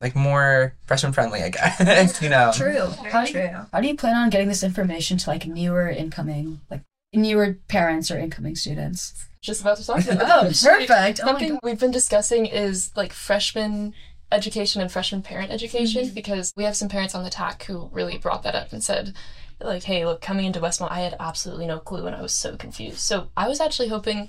like 0.00 0.14
more 0.14 0.74
freshman 0.86 1.12
friendly, 1.12 1.42
I 1.42 1.48
guess. 1.48 2.22
you 2.22 2.28
know. 2.28 2.52
True. 2.54 2.86
How 3.10 3.24
do, 3.24 3.32
you, 3.32 3.48
True. 3.48 3.66
how 3.72 3.80
do 3.80 3.88
you 3.88 3.96
plan 3.96 4.16
on 4.16 4.30
getting 4.30 4.48
this 4.48 4.62
information 4.62 5.18
to 5.18 5.30
like 5.30 5.46
newer 5.46 5.88
incoming, 5.88 6.60
like 6.70 6.82
newer 7.12 7.58
parents 7.68 8.10
or 8.10 8.18
incoming 8.18 8.54
students? 8.54 9.26
Just 9.40 9.60
about 9.60 9.76
to 9.78 9.86
talk 9.86 10.06
about 10.10 10.46
Oh, 10.46 10.50
perfect. 10.62 11.20
Oh 11.22 11.26
Something 11.26 11.50
God. 11.52 11.60
we've 11.62 11.80
been 11.80 11.90
discussing 11.90 12.46
is 12.46 12.90
like 12.96 13.12
freshman 13.12 13.94
education 14.30 14.82
and 14.82 14.90
freshman 14.92 15.22
parent 15.22 15.50
education 15.50 16.04
Mm-hmm. 16.04 16.14
because 16.14 16.52
we 16.56 16.64
have 16.64 16.76
some 16.76 16.88
parents 16.88 17.14
on 17.14 17.24
the 17.24 17.30
TAC 17.30 17.62
who 17.64 17.88
really 17.92 18.18
brought 18.18 18.42
that 18.42 18.54
up 18.54 18.72
and 18.72 18.82
said, 18.84 19.14
like, 19.60 19.84
hey, 19.84 20.04
look, 20.04 20.20
coming 20.20 20.44
into 20.44 20.60
Westmont, 20.60 20.90
I 20.92 21.00
had 21.00 21.16
absolutely 21.18 21.66
no 21.66 21.78
clue 21.78 22.06
and 22.06 22.14
I 22.14 22.22
was 22.22 22.32
so 22.34 22.56
confused. 22.56 22.98
So 23.00 23.28
I 23.36 23.48
was 23.48 23.60
actually 23.60 23.88
hoping 23.88 24.28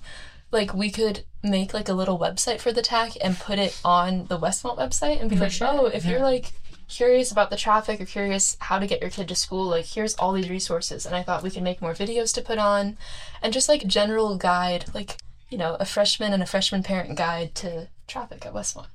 like 0.52 0.74
we 0.74 0.90
could 0.90 1.26
make 1.44 1.74
like 1.74 1.88
a 1.90 1.94
little 1.94 2.18
website 2.18 2.60
for 2.60 2.72
the 2.72 2.82
TAC 2.82 3.12
and 3.22 3.38
put 3.38 3.60
it 3.60 3.80
on 3.86 4.26
the 4.28 4.40
Westmont 4.40 4.78
website 4.80 5.22
and 5.22 5.30
be 5.30 5.36
like, 5.36 5.54
oh, 5.62 5.86
if 5.86 6.06
you're 6.06 6.20
like 6.22 6.54
curious 6.90 7.32
about 7.32 7.50
the 7.50 7.56
traffic 7.56 8.02
or 8.02 8.06
curious 8.06 8.58
how 8.60 8.80
to 8.80 8.88
get 8.88 9.02
your 9.02 9.10
kid 9.10 9.28
to 9.30 9.36
school, 9.36 9.66
like 9.66 9.86
here's 9.86 10.16
all 10.16 10.34
these 10.34 10.50
resources. 10.50 11.06
And 11.06 11.16
I 11.16 11.24
thought 11.24 11.44
we 11.44 11.52
could 11.52 11.64
make 11.64 11.82
more 11.82 11.94
videos 11.94 12.34
to 12.34 12.42
put 12.42 12.58
on 12.58 12.98
and 13.42 13.54
just 13.54 13.70
like 13.70 13.88
general 13.88 14.36
guide, 14.38 14.86
like, 14.94 15.18
you 15.50 15.58
know, 15.58 15.78
a 15.80 15.86
freshman 15.86 16.34
and 16.34 16.44
a 16.44 16.48
freshman 16.48 16.84
parent 16.84 17.16
guide 17.18 17.56
to 17.56 17.88
traffic 18.08 18.46
at 18.46 18.54
Westmont. 18.54 18.88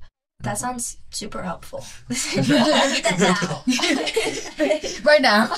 That 0.44 0.58
sounds 0.58 0.98
super 1.10 1.42
helpful. 1.42 1.84
I 2.10 2.14
need 2.92 3.04
that 3.04 5.00
Right 5.04 5.22
now. 5.22 5.48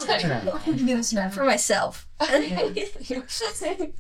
now 1.13 1.31
for 1.31 1.45
myself. 1.45 2.09
yeah. 2.21 2.71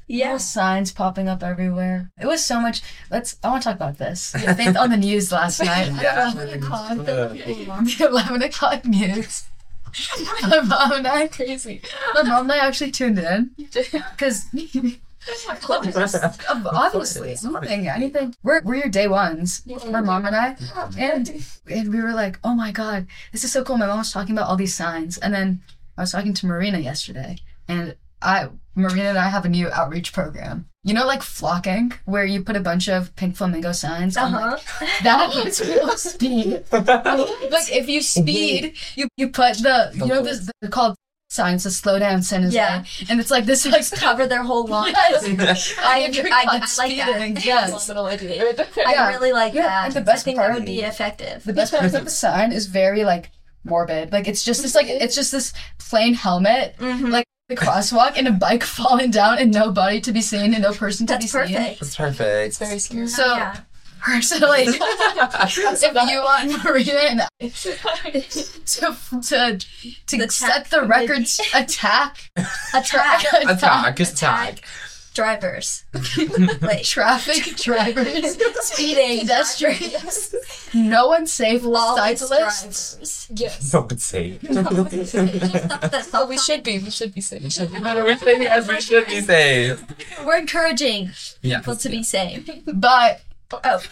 Little 0.08 0.38
signs 0.38 0.92
popping 0.92 1.28
up 1.28 1.42
everywhere. 1.42 2.10
It 2.20 2.26
was 2.26 2.44
so 2.44 2.60
much. 2.60 2.82
Let's. 3.10 3.36
I 3.42 3.48
want 3.50 3.62
to 3.62 3.68
talk 3.68 3.76
about 3.76 3.98
this. 3.98 4.34
I 4.34 4.54
think 4.54 4.76
on 4.76 4.90
the 4.90 4.96
news 4.96 5.32
last 5.32 5.60
night. 5.64 5.90
Yeah. 6.00 6.30
The 6.34 8.06
eleven 8.08 8.42
o'clock 8.42 8.84
news. 8.84 9.44
My 10.42 10.60
mom 10.60 10.92
and 10.92 11.06
I 11.06 11.26
Crazy. 11.28 11.80
My 12.14 12.22
mom 12.22 12.42
and 12.44 12.52
I 12.52 12.58
actually 12.66 12.90
tuned 12.90 13.18
in 13.18 13.50
because 13.56 14.44
obviously 16.66 17.36
anything, 17.66 17.88
anything. 17.88 18.34
We're 18.42 18.62
we're 18.62 18.76
your 18.76 18.88
day 18.88 19.08
ones. 19.08 19.62
My 19.90 20.00
mom 20.00 20.26
and 20.26 20.36
I, 20.36 20.56
and 20.98 21.44
and 21.70 21.92
we 21.92 22.00
were 22.00 22.12
like, 22.12 22.38
oh 22.44 22.54
my 22.54 22.70
god, 22.72 23.06
this 23.32 23.44
is 23.44 23.52
so 23.52 23.64
cool. 23.64 23.76
My 23.78 23.86
mom 23.86 23.98
was 23.98 24.12
talking 24.12 24.36
about 24.36 24.48
all 24.48 24.56
these 24.56 24.74
signs, 24.74 25.18
and 25.18 25.32
then 25.34 25.62
I 25.96 26.02
was 26.02 26.12
talking 26.12 26.34
to 26.34 26.46
Marina 26.46 26.78
yesterday, 26.78 27.38
and 27.68 27.96
I 28.22 28.48
Marina 28.74 29.08
and 29.10 29.18
I 29.18 29.28
have 29.28 29.44
a 29.44 29.48
new 29.48 29.68
outreach 29.70 30.12
program. 30.12 30.68
You 30.84 30.94
know, 30.94 31.04
like 31.06 31.22
flocking, 31.22 31.92
where 32.04 32.24
you 32.24 32.44
put 32.44 32.54
a 32.54 32.60
bunch 32.60 32.88
of 32.88 33.14
pink 33.16 33.34
flamingo 33.36 33.72
signs 33.72 34.16
on 34.16 34.32
like 34.32 34.52
Uh-huh. 34.54 34.86
that 35.02 35.34
is 35.46 35.60
real 35.60 35.90
speed. 35.96 36.62
like 36.72 37.72
if 37.72 37.88
you 37.88 38.00
speed, 38.00 38.76
you 38.94 39.08
you 39.16 39.28
put 39.30 39.58
the 39.58 39.90
you 39.94 40.06
know 40.06 40.22
this 40.22 40.48
they're 40.60 40.70
called 40.70 40.94
signs 41.28 41.64
to 41.64 41.70
slow 41.70 41.98
down 41.98 42.22
San 42.22 42.42
Jose, 42.44 42.54
Yeah. 42.54 42.84
and 43.10 43.18
it's 43.20 43.30
like 43.30 43.46
this 43.46 43.66
like 43.66 43.88
Cover 43.90 44.26
their 44.26 44.42
whole 44.44 44.64
lawn. 44.68 44.88
Yes. 44.90 45.74
I, 45.78 45.98
If 46.00 46.16
you're 46.16 46.26
I, 46.32 46.40
I 46.40 46.44
caught 46.44 46.78
like 46.78 46.96
that. 46.96 47.08
speeding, 47.08 47.36
yes. 47.44 47.88
Little 47.88 48.06
idea 48.06 48.44
right 48.44 48.56
there. 48.56 48.66
I 48.86 49.10
really 49.12 49.32
like 49.32 49.52
Yeah, 49.54 49.62
that. 49.62 49.84
and 49.86 49.94
the 49.94 50.00
best 50.02 50.22
I 50.22 50.24
think 50.24 50.36
that 50.38 50.54
would 50.54 50.64
be 50.64 50.80
effective. 50.82 51.44
The 51.44 51.52
best 51.52 51.72
part 51.72 51.84
is 51.84 51.92
that 51.92 52.04
the 52.04 52.10
sign 52.10 52.52
is 52.52 52.66
very 52.66 53.04
like 53.04 53.30
morbid. 53.64 54.12
Like 54.12 54.28
it's 54.28 54.44
just 54.44 54.62
this 54.62 54.74
like 54.74 54.86
it's 54.88 55.14
just 55.16 55.32
this 55.32 55.52
plain 55.78 56.14
helmet, 56.14 56.76
Mhm. 56.78 57.10
like 57.10 57.26
the 57.48 57.56
crosswalk, 57.56 58.14
and 58.16 58.26
a 58.28 58.32
bike 58.32 58.62
falling 58.64 59.10
down, 59.10 59.38
and 59.38 59.52
no 59.52 59.70
body 59.72 60.00
to 60.02 60.12
be 60.12 60.20
seen, 60.20 60.52
and 60.54 60.62
no 60.62 60.72
person 60.72 61.06
to 61.08 61.12
That's 61.14 61.24
be 61.24 61.28
seen. 61.28 61.40
perfect. 61.56 61.80
That's 61.80 61.96
perfect. 61.96 62.46
It's 62.48 62.58
very 62.58 62.78
scary. 62.78 63.08
So 63.08 63.24
yeah. 63.36 63.56
personally, 64.12 64.64
if 64.68 66.10
you 66.10 66.20
want 66.22 66.64
Marina 66.64 66.92
and 66.92 67.20
I 67.22 67.48
to 67.48 68.96
to 69.22 69.58
to 70.06 70.16
The 70.16 70.28
set 70.30 70.70
the 70.70 70.78
committee. 70.80 71.06
records 71.06 71.40
attack 71.54 72.30
Attack 72.74 73.24
Attack, 73.44 73.96
just 73.96 74.12
attack. 74.14 74.60
drivers. 75.14 75.84
Wait. 76.62 76.84
traffic 76.84 77.56
drivers, 77.56 78.36
Speeding. 78.60 79.20
pedestrians, 79.20 80.34
no 80.74 81.08
one 81.08 81.26
safe, 81.26 81.62
Lawless 81.64 82.20
cyclists. 82.20 82.96
drivers. 82.96 83.28
yes. 83.34 83.70
So 83.70 83.82
good 83.82 84.00
say. 84.00 84.38
Oh, 86.12 86.26
we 86.28 86.38
should 86.38 86.62
be. 86.62 86.78
We 86.78 86.90
should 86.90 87.14
be 87.14 87.20
safe. 87.20 87.42
We 87.42 87.50
should 87.50 87.72
be. 87.72 87.80
We're 87.80 88.16
saying 88.18 88.46
as 88.46 88.68
we 88.68 88.80
should 88.80 89.06
be 89.06 89.20
safe. 89.22 89.82
We're 90.24 90.36
encouraging 90.38 91.10
Yeah. 91.42 91.58
people 91.58 91.76
to 91.76 91.88
be 91.88 92.02
safe. 92.02 92.48
But 92.66 93.22
Oh. 93.52 93.58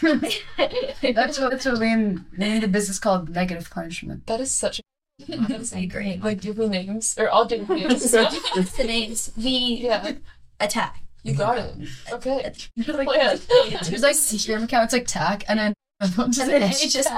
that's 1.02 1.38
what 1.38 1.50
that's 1.52 1.64
what 1.64 1.78
we 1.78 1.94
named 1.94 2.62
the 2.62 2.68
business 2.68 2.98
called 2.98 3.28
negative 3.28 3.70
punishment. 3.70 4.26
That 4.26 4.40
is 4.40 4.50
such 4.50 4.80
a. 4.80 4.82
I 5.76 5.78
agree. 5.80 6.18
Like, 6.22 6.40
give 6.40 6.58
me 6.58 6.66
names. 6.68 7.14
Or 7.18 7.32
I'll 7.32 7.46
give 7.46 7.68
names. 7.68 8.10
the 8.10 8.84
names. 8.84 9.30
We 9.36 9.80
yeah. 9.82 10.12
attack. 10.58 11.02
You 11.22 11.34
got 11.34 11.58
it. 11.58 11.74
Okay. 12.12 12.52
Plan. 12.82 13.38
There's 13.48 14.02
like 14.02 14.16
Instagram 14.16 14.64
account, 14.64 14.84
it's 14.84 14.92
like 14.92 15.06
tack, 15.06 15.44
and 15.48 15.58
then 15.58 15.72
And 16.00 16.32
then 16.34 16.62
it's 16.62 16.92
just 16.92 17.08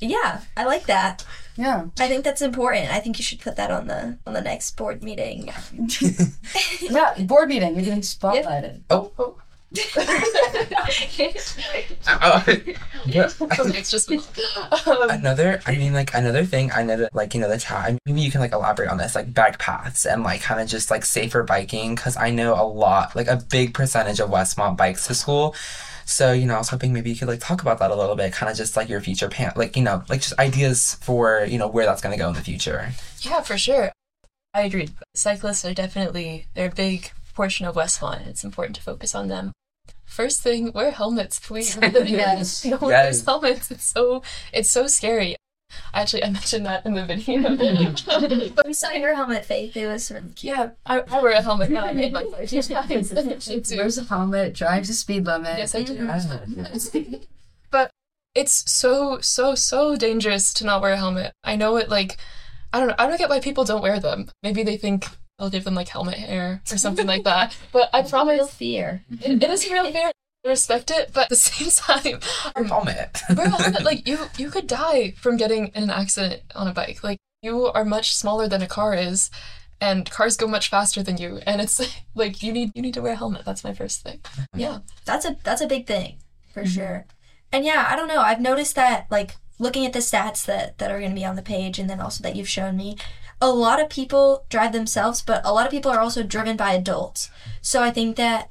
yeah, 0.00 0.40
I 0.56 0.64
like 0.64 0.86
that. 0.86 1.24
yeah. 1.56 1.86
I 2.00 2.08
think 2.08 2.24
that's 2.24 2.42
important. 2.42 2.90
I 2.90 2.98
think 2.98 3.18
you 3.18 3.22
should 3.22 3.40
put 3.40 3.54
that 3.56 3.70
on 3.70 3.86
the 3.86 4.18
on 4.26 4.32
the 4.32 4.40
next 4.40 4.76
board 4.76 5.04
meeting. 5.04 5.52
Yeah, 6.80 7.14
board 7.26 7.48
meeting. 7.48 7.74
We're 7.76 7.82
getting 7.84 8.00
spotlighted. 8.00 8.82
Oh. 8.90 9.12
Oh. 9.18 9.36
Yeah. 13.06 13.28
it's 13.46 13.90
just. 13.90 14.10
Another, 15.10 15.60
I 15.66 15.76
mean, 15.76 15.92
like 15.92 16.14
another 16.14 16.44
thing 16.44 16.70
I 16.72 16.82
know, 16.82 16.96
that, 16.96 17.14
like 17.14 17.34
you 17.34 17.40
know, 17.40 17.48
the 17.48 17.58
time. 17.58 17.98
Maybe 18.06 18.20
you 18.20 18.30
can 18.30 18.40
like 18.40 18.52
elaborate 18.52 18.88
on 18.88 18.98
this, 18.98 19.14
like 19.14 19.34
bike 19.34 19.58
paths 19.58 20.06
and 20.06 20.22
like 20.22 20.40
kind 20.42 20.60
of 20.60 20.68
just 20.68 20.90
like 20.90 21.04
safer 21.04 21.42
biking, 21.42 21.94
because 21.94 22.16
I 22.16 22.30
know 22.30 22.54
a 22.54 22.64
lot, 22.64 23.14
like 23.16 23.26
a 23.26 23.36
big 23.36 23.74
percentage 23.74 24.20
of 24.20 24.30
Westmont 24.30 24.76
bikes 24.76 25.06
to 25.08 25.14
school. 25.14 25.54
So 26.04 26.32
you 26.32 26.46
know, 26.46 26.54
I 26.54 26.58
was 26.58 26.68
hoping 26.68 26.92
maybe 26.92 27.10
you 27.10 27.16
could 27.16 27.28
like 27.28 27.40
talk 27.40 27.62
about 27.62 27.78
that 27.78 27.90
a 27.90 27.96
little 27.96 28.16
bit, 28.16 28.32
kind 28.32 28.50
of 28.50 28.56
just 28.56 28.76
like 28.76 28.88
your 28.88 29.00
future 29.00 29.28
pan, 29.28 29.52
like 29.56 29.76
you 29.76 29.82
know, 29.82 30.02
like 30.08 30.20
just 30.20 30.38
ideas 30.38 30.94
for 31.02 31.44
you 31.44 31.58
know 31.58 31.68
where 31.68 31.86
that's 31.86 32.02
gonna 32.02 32.18
go 32.18 32.28
in 32.28 32.34
the 32.34 32.42
future. 32.42 32.92
Yeah, 33.20 33.40
for 33.40 33.58
sure. 33.58 33.92
I 34.52 34.62
agree. 34.62 34.88
Cyclists 35.14 35.64
are 35.64 35.74
definitely 35.74 36.46
they're 36.54 36.68
a 36.68 36.74
big 36.74 37.10
portion 37.34 37.66
of 37.66 37.74
Westmont. 37.76 38.20
and 38.20 38.28
It's 38.28 38.44
important 38.44 38.76
to 38.76 38.82
focus 38.82 39.14
on 39.14 39.28
them. 39.28 39.52
First 40.04 40.42
thing, 40.42 40.72
wear 40.72 40.90
helmets, 40.92 41.38
please. 41.40 41.76
Yes. 41.82 42.64
no 42.64 42.76
one 42.78 42.90
Yes. 42.90 43.04
wears 43.04 43.24
helmets. 43.24 43.70
It's 43.70 43.84
so 43.84 44.22
it's 44.52 44.70
so 44.70 44.86
scary. 44.86 45.36
Actually, 45.92 46.22
I 46.24 46.30
mentioned 46.30 46.66
that 46.66 46.86
in 46.86 46.94
the 46.94 47.04
video. 47.04 47.56
But 48.54 48.66
we 48.66 48.72
saw 48.72 48.90
your 48.92 49.14
helmet, 49.14 49.44
Faith. 49.44 49.76
It 49.76 49.88
was 49.88 50.08
really 50.10 50.28
cute. 50.36 50.54
yeah, 50.56 50.70
I, 50.86 51.00
I 51.00 51.20
wear 51.22 51.32
a 51.32 51.42
helmet 51.42 51.70
when 51.70 51.82
I 51.82 51.92
made 51.92 52.12
my 52.12 52.24
first 52.24 52.70
Me 52.70 53.60
too. 53.60 53.76
Wears 53.76 53.98
a 53.98 54.04
helmet, 54.04 54.54
drives 54.54 54.88
the 54.88 54.94
speed 54.94 55.24
limit. 55.26 55.58
Yes, 55.58 55.74
I 55.74 55.82
do. 55.82 56.06
but 57.70 57.90
it's 58.34 58.70
so 58.70 59.18
so 59.20 59.54
so 59.54 59.96
dangerous 59.96 60.54
to 60.54 60.64
not 60.64 60.80
wear 60.80 60.92
a 60.92 60.96
helmet. 60.96 61.32
I 61.42 61.56
know 61.56 61.76
it 61.76 61.88
like 61.88 62.18
I 62.72 62.78
don't 62.78 62.88
know. 62.88 62.94
I 62.98 63.06
don't 63.08 63.18
get 63.18 63.28
why 63.30 63.40
people 63.40 63.64
don't 63.64 63.82
wear 63.82 63.98
them. 63.98 64.30
Maybe 64.42 64.62
they 64.62 64.76
think 64.76 65.06
I'll 65.38 65.50
give 65.50 65.64
them 65.64 65.74
like 65.74 65.88
helmet 65.88 66.14
hair 66.14 66.62
or 66.70 66.76
something 66.78 67.06
like 67.06 67.24
that. 67.24 67.56
But 67.72 67.90
I 67.92 68.02
promise, 68.02 68.12
Real 68.12 68.38
promise 68.38 68.54
fear. 68.54 69.04
it, 69.10 69.42
it 69.42 69.50
is 69.50 69.70
real 69.70 69.90
fear. 69.90 70.12
I 70.44 70.48
respect 70.48 70.90
it, 70.90 71.10
but 71.12 71.24
at 71.24 71.28
the 71.30 71.36
same 71.36 71.70
time, 71.70 72.20
Wear 72.54 72.64
a 72.64 72.68
helmet. 72.68 73.22
wear 73.36 73.46
a 73.46 73.50
helmet. 73.50 73.84
Like 73.84 74.06
you, 74.06 74.18
you 74.36 74.50
could 74.50 74.66
die 74.66 75.12
from 75.12 75.36
getting 75.36 75.68
in 75.68 75.84
an 75.84 75.90
accident 75.90 76.42
on 76.54 76.68
a 76.68 76.72
bike. 76.72 77.02
Like 77.02 77.18
you 77.42 77.66
are 77.66 77.84
much 77.84 78.14
smaller 78.14 78.48
than 78.48 78.62
a 78.62 78.66
car 78.66 78.94
is, 78.94 79.30
and 79.80 80.10
cars 80.10 80.36
go 80.36 80.46
much 80.46 80.68
faster 80.68 81.02
than 81.02 81.18
you. 81.18 81.40
And 81.46 81.60
it's 81.60 81.80
like 82.14 82.42
you 82.42 82.52
need 82.52 82.72
you 82.74 82.82
need 82.82 82.94
to 82.94 83.02
wear 83.02 83.12
a 83.12 83.16
helmet. 83.16 83.44
That's 83.44 83.64
my 83.64 83.74
first 83.74 84.02
thing. 84.02 84.18
Mm-hmm. 84.18 84.60
Yeah. 84.60 84.78
That's 85.04 85.24
a 85.24 85.36
that's 85.42 85.60
a 85.60 85.66
big 85.66 85.86
thing 85.86 86.18
for 86.52 86.62
mm-hmm. 86.62 86.70
sure. 86.70 87.06
And 87.52 87.64
yeah, 87.64 87.86
I 87.88 87.96
don't 87.96 88.08
know. 88.08 88.20
I've 88.20 88.40
noticed 88.40 88.74
that 88.76 89.06
like 89.10 89.36
looking 89.58 89.86
at 89.86 89.92
the 89.92 90.00
stats 90.00 90.44
that 90.46 90.78
that 90.78 90.90
are 90.90 90.98
going 90.98 91.10
to 91.10 91.20
be 91.20 91.24
on 91.24 91.36
the 91.36 91.42
page 91.42 91.78
and 91.78 91.88
then 91.88 92.00
also 92.00 92.22
that 92.22 92.36
you've 92.36 92.48
shown 92.48 92.76
me, 92.76 92.96
a 93.44 93.52
lot 93.52 93.78
of 93.78 93.90
people 93.90 94.46
drive 94.48 94.72
themselves, 94.72 95.20
but 95.20 95.42
a 95.44 95.52
lot 95.52 95.66
of 95.66 95.70
people 95.70 95.90
are 95.90 96.00
also 96.00 96.22
driven 96.22 96.56
by 96.56 96.72
adults. 96.72 97.30
So 97.60 97.82
I 97.82 97.90
think 97.90 98.16
that 98.16 98.50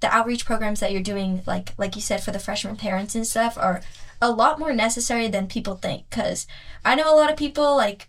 the 0.00 0.14
outreach 0.14 0.44
programs 0.44 0.78
that 0.78 0.92
you're 0.92 1.02
doing 1.02 1.42
like 1.46 1.72
like 1.78 1.96
you 1.96 2.02
said 2.02 2.22
for 2.22 2.30
the 2.30 2.38
freshman 2.38 2.76
parents 2.76 3.14
and 3.14 3.26
stuff 3.26 3.56
are 3.58 3.80
a 4.20 4.30
lot 4.30 4.58
more 4.58 4.72
necessary 4.72 5.26
than 5.26 5.46
people 5.48 5.74
think 5.74 6.08
cuz 6.10 6.46
I 6.84 6.94
know 6.94 7.12
a 7.12 7.16
lot 7.16 7.30
of 7.30 7.36
people 7.36 7.74
like 7.76 8.08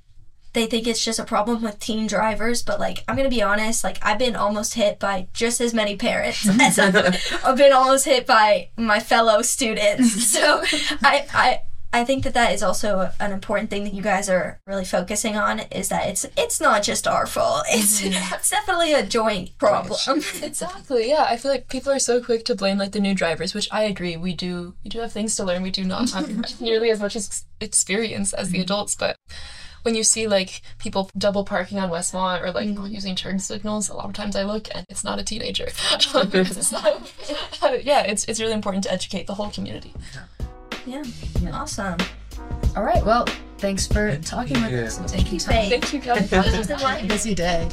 they 0.54 0.66
think 0.68 0.86
it's 0.86 1.04
just 1.04 1.20
a 1.20 1.24
problem 1.24 1.62
with 1.62 1.80
teen 1.80 2.08
drivers, 2.08 2.62
but 2.62 2.80
like 2.80 3.04
I'm 3.08 3.16
gonna 3.16 3.30
be 3.30 3.42
honest, 3.42 3.84
like 3.84 3.98
I've 4.04 4.20
been 4.20 4.36
almost 4.36 4.76
hit 4.76 5.00
by 5.00 5.28
just 5.34 5.62
as 5.62 5.74
many 5.74 5.96
parents 5.96 6.48
as 6.62 6.78
I've, 6.78 6.96
I've 7.44 7.58
been 7.64 7.74
almost 7.74 8.06
hit 8.06 8.28
by 8.28 8.70
my 8.78 9.00
fellow 9.00 9.42
students. 9.42 10.28
So 10.28 10.62
I 11.02 11.26
I 11.34 11.62
I 11.94 12.04
think 12.04 12.24
that 12.26 12.34
that 12.34 12.54
is 12.54 12.62
also 12.62 13.12
an 13.20 13.32
important 13.32 13.70
thing 13.70 13.84
that 13.86 13.94
you 13.94 14.02
guys 14.02 14.30
are 14.30 14.60
really 14.68 14.84
focusing 14.84 15.38
on 15.38 15.62
is 15.72 15.90
that 15.90 16.08
it's 16.08 16.26
it's 16.36 16.60
not 16.60 16.84
just 16.84 17.08
our 17.08 17.26
fault. 17.26 17.66
It's 17.72 18.02
mm-hmm. 18.02 18.34
it's 18.34 18.50
definitely 18.50 18.94
a 18.94 19.06
joint 19.06 19.58
problem. 19.58 19.98
Exactly. 20.44 21.10
Yeah, 21.10 21.26
I 21.30 21.38
feel 21.38 21.52
like 21.52 21.70
people 21.70 21.92
are 21.92 22.00
so 22.00 22.22
quick 22.22 22.44
to 22.46 22.56
blame 22.56 22.78
like 22.78 22.92
the 22.92 23.00
new 23.00 23.16
drivers, 23.16 23.54
which 23.54 23.70
I 23.72 23.84
agree. 23.84 24.18
We 24.18 24.34
do 24.34 24.76
we 24.84 24.90
do 24.90 25.00
have 25.00 25.12
things 25.12 25.36
to 25.38 25.44
learn. 25.44 25.64
We 25.64 25.72
do 25.72 25.84
not 25.84 26.12
have 26.12 26.62
nearly 26.62 26.90
as 26.90 27.00
much 27.00 27.16
ex- 27.16 27.46
experience 27.62 28.34
as 28.34 28.50
the 28.50 28.58
mm-hmm. 28.58 28.64
adults, 28.64 28.96
but 28.96 29.16
when 29.84 29.96
you 29.96 30.04
see 30.04 30.28
like 30.28 30.62
people 30.80 31.10
double 31.18 31.46
parking 31.46 31.80
on 31.80 31.90
Westmont 31.90 32.42
or 32.42 32.52
like 32.52 32.68
not 32.68 32.92
using 32.92 33.16
turn 33.16 33.40
signals, 33.40 33.88
a 33.88 33.94
lot 33.94 34.06
of 34.06 34.14
times 34.14 34.36
I 34.36 34.44
look 34.44 34.68
and 34.76 34.86
it's 34.90 35.04
not 35.04 35.20
a 35.20 35.24
teenager. 35.24 35.68
It's 35.68 36.72
not- 36.72 37.86
yeah, 37.86 38.02
it's 38.02 38.26
it's 38.26 38.42
really 38.42 38.54
important 38.54 38.84
to 38.84 38.92
educate 38.92 39.28
the 39.28 39.36
whole 39.36 39.50
community. 39.50 39.94
Yeah. 40.88 41.04
Awesome. 41.52 41.98
All 42.76 42.84
right. 42.84 43.06
Well, 43.06 43.26
thanks 43.58 43.86
for 43.88 44.18
talking 44.18 44.62
with 44.62 44.72
us. 44.72 44.72
Thank 44.72 44.72
you. 44.72 44.84
us. 44.84 44.98
and 45.00 45.10
taking 45.10 45.40
time. 45.40 45.54
Faye. 45.54 45.70
Thank 45.70 45.94
you 45.94 46.00
guys. 46.00 46.30
This 46.30 46.60
is 46.60 46.68
the 46.68 46.78
one. 46.78 47.08
Busy 47.08 47.36
day. 47.36 47.70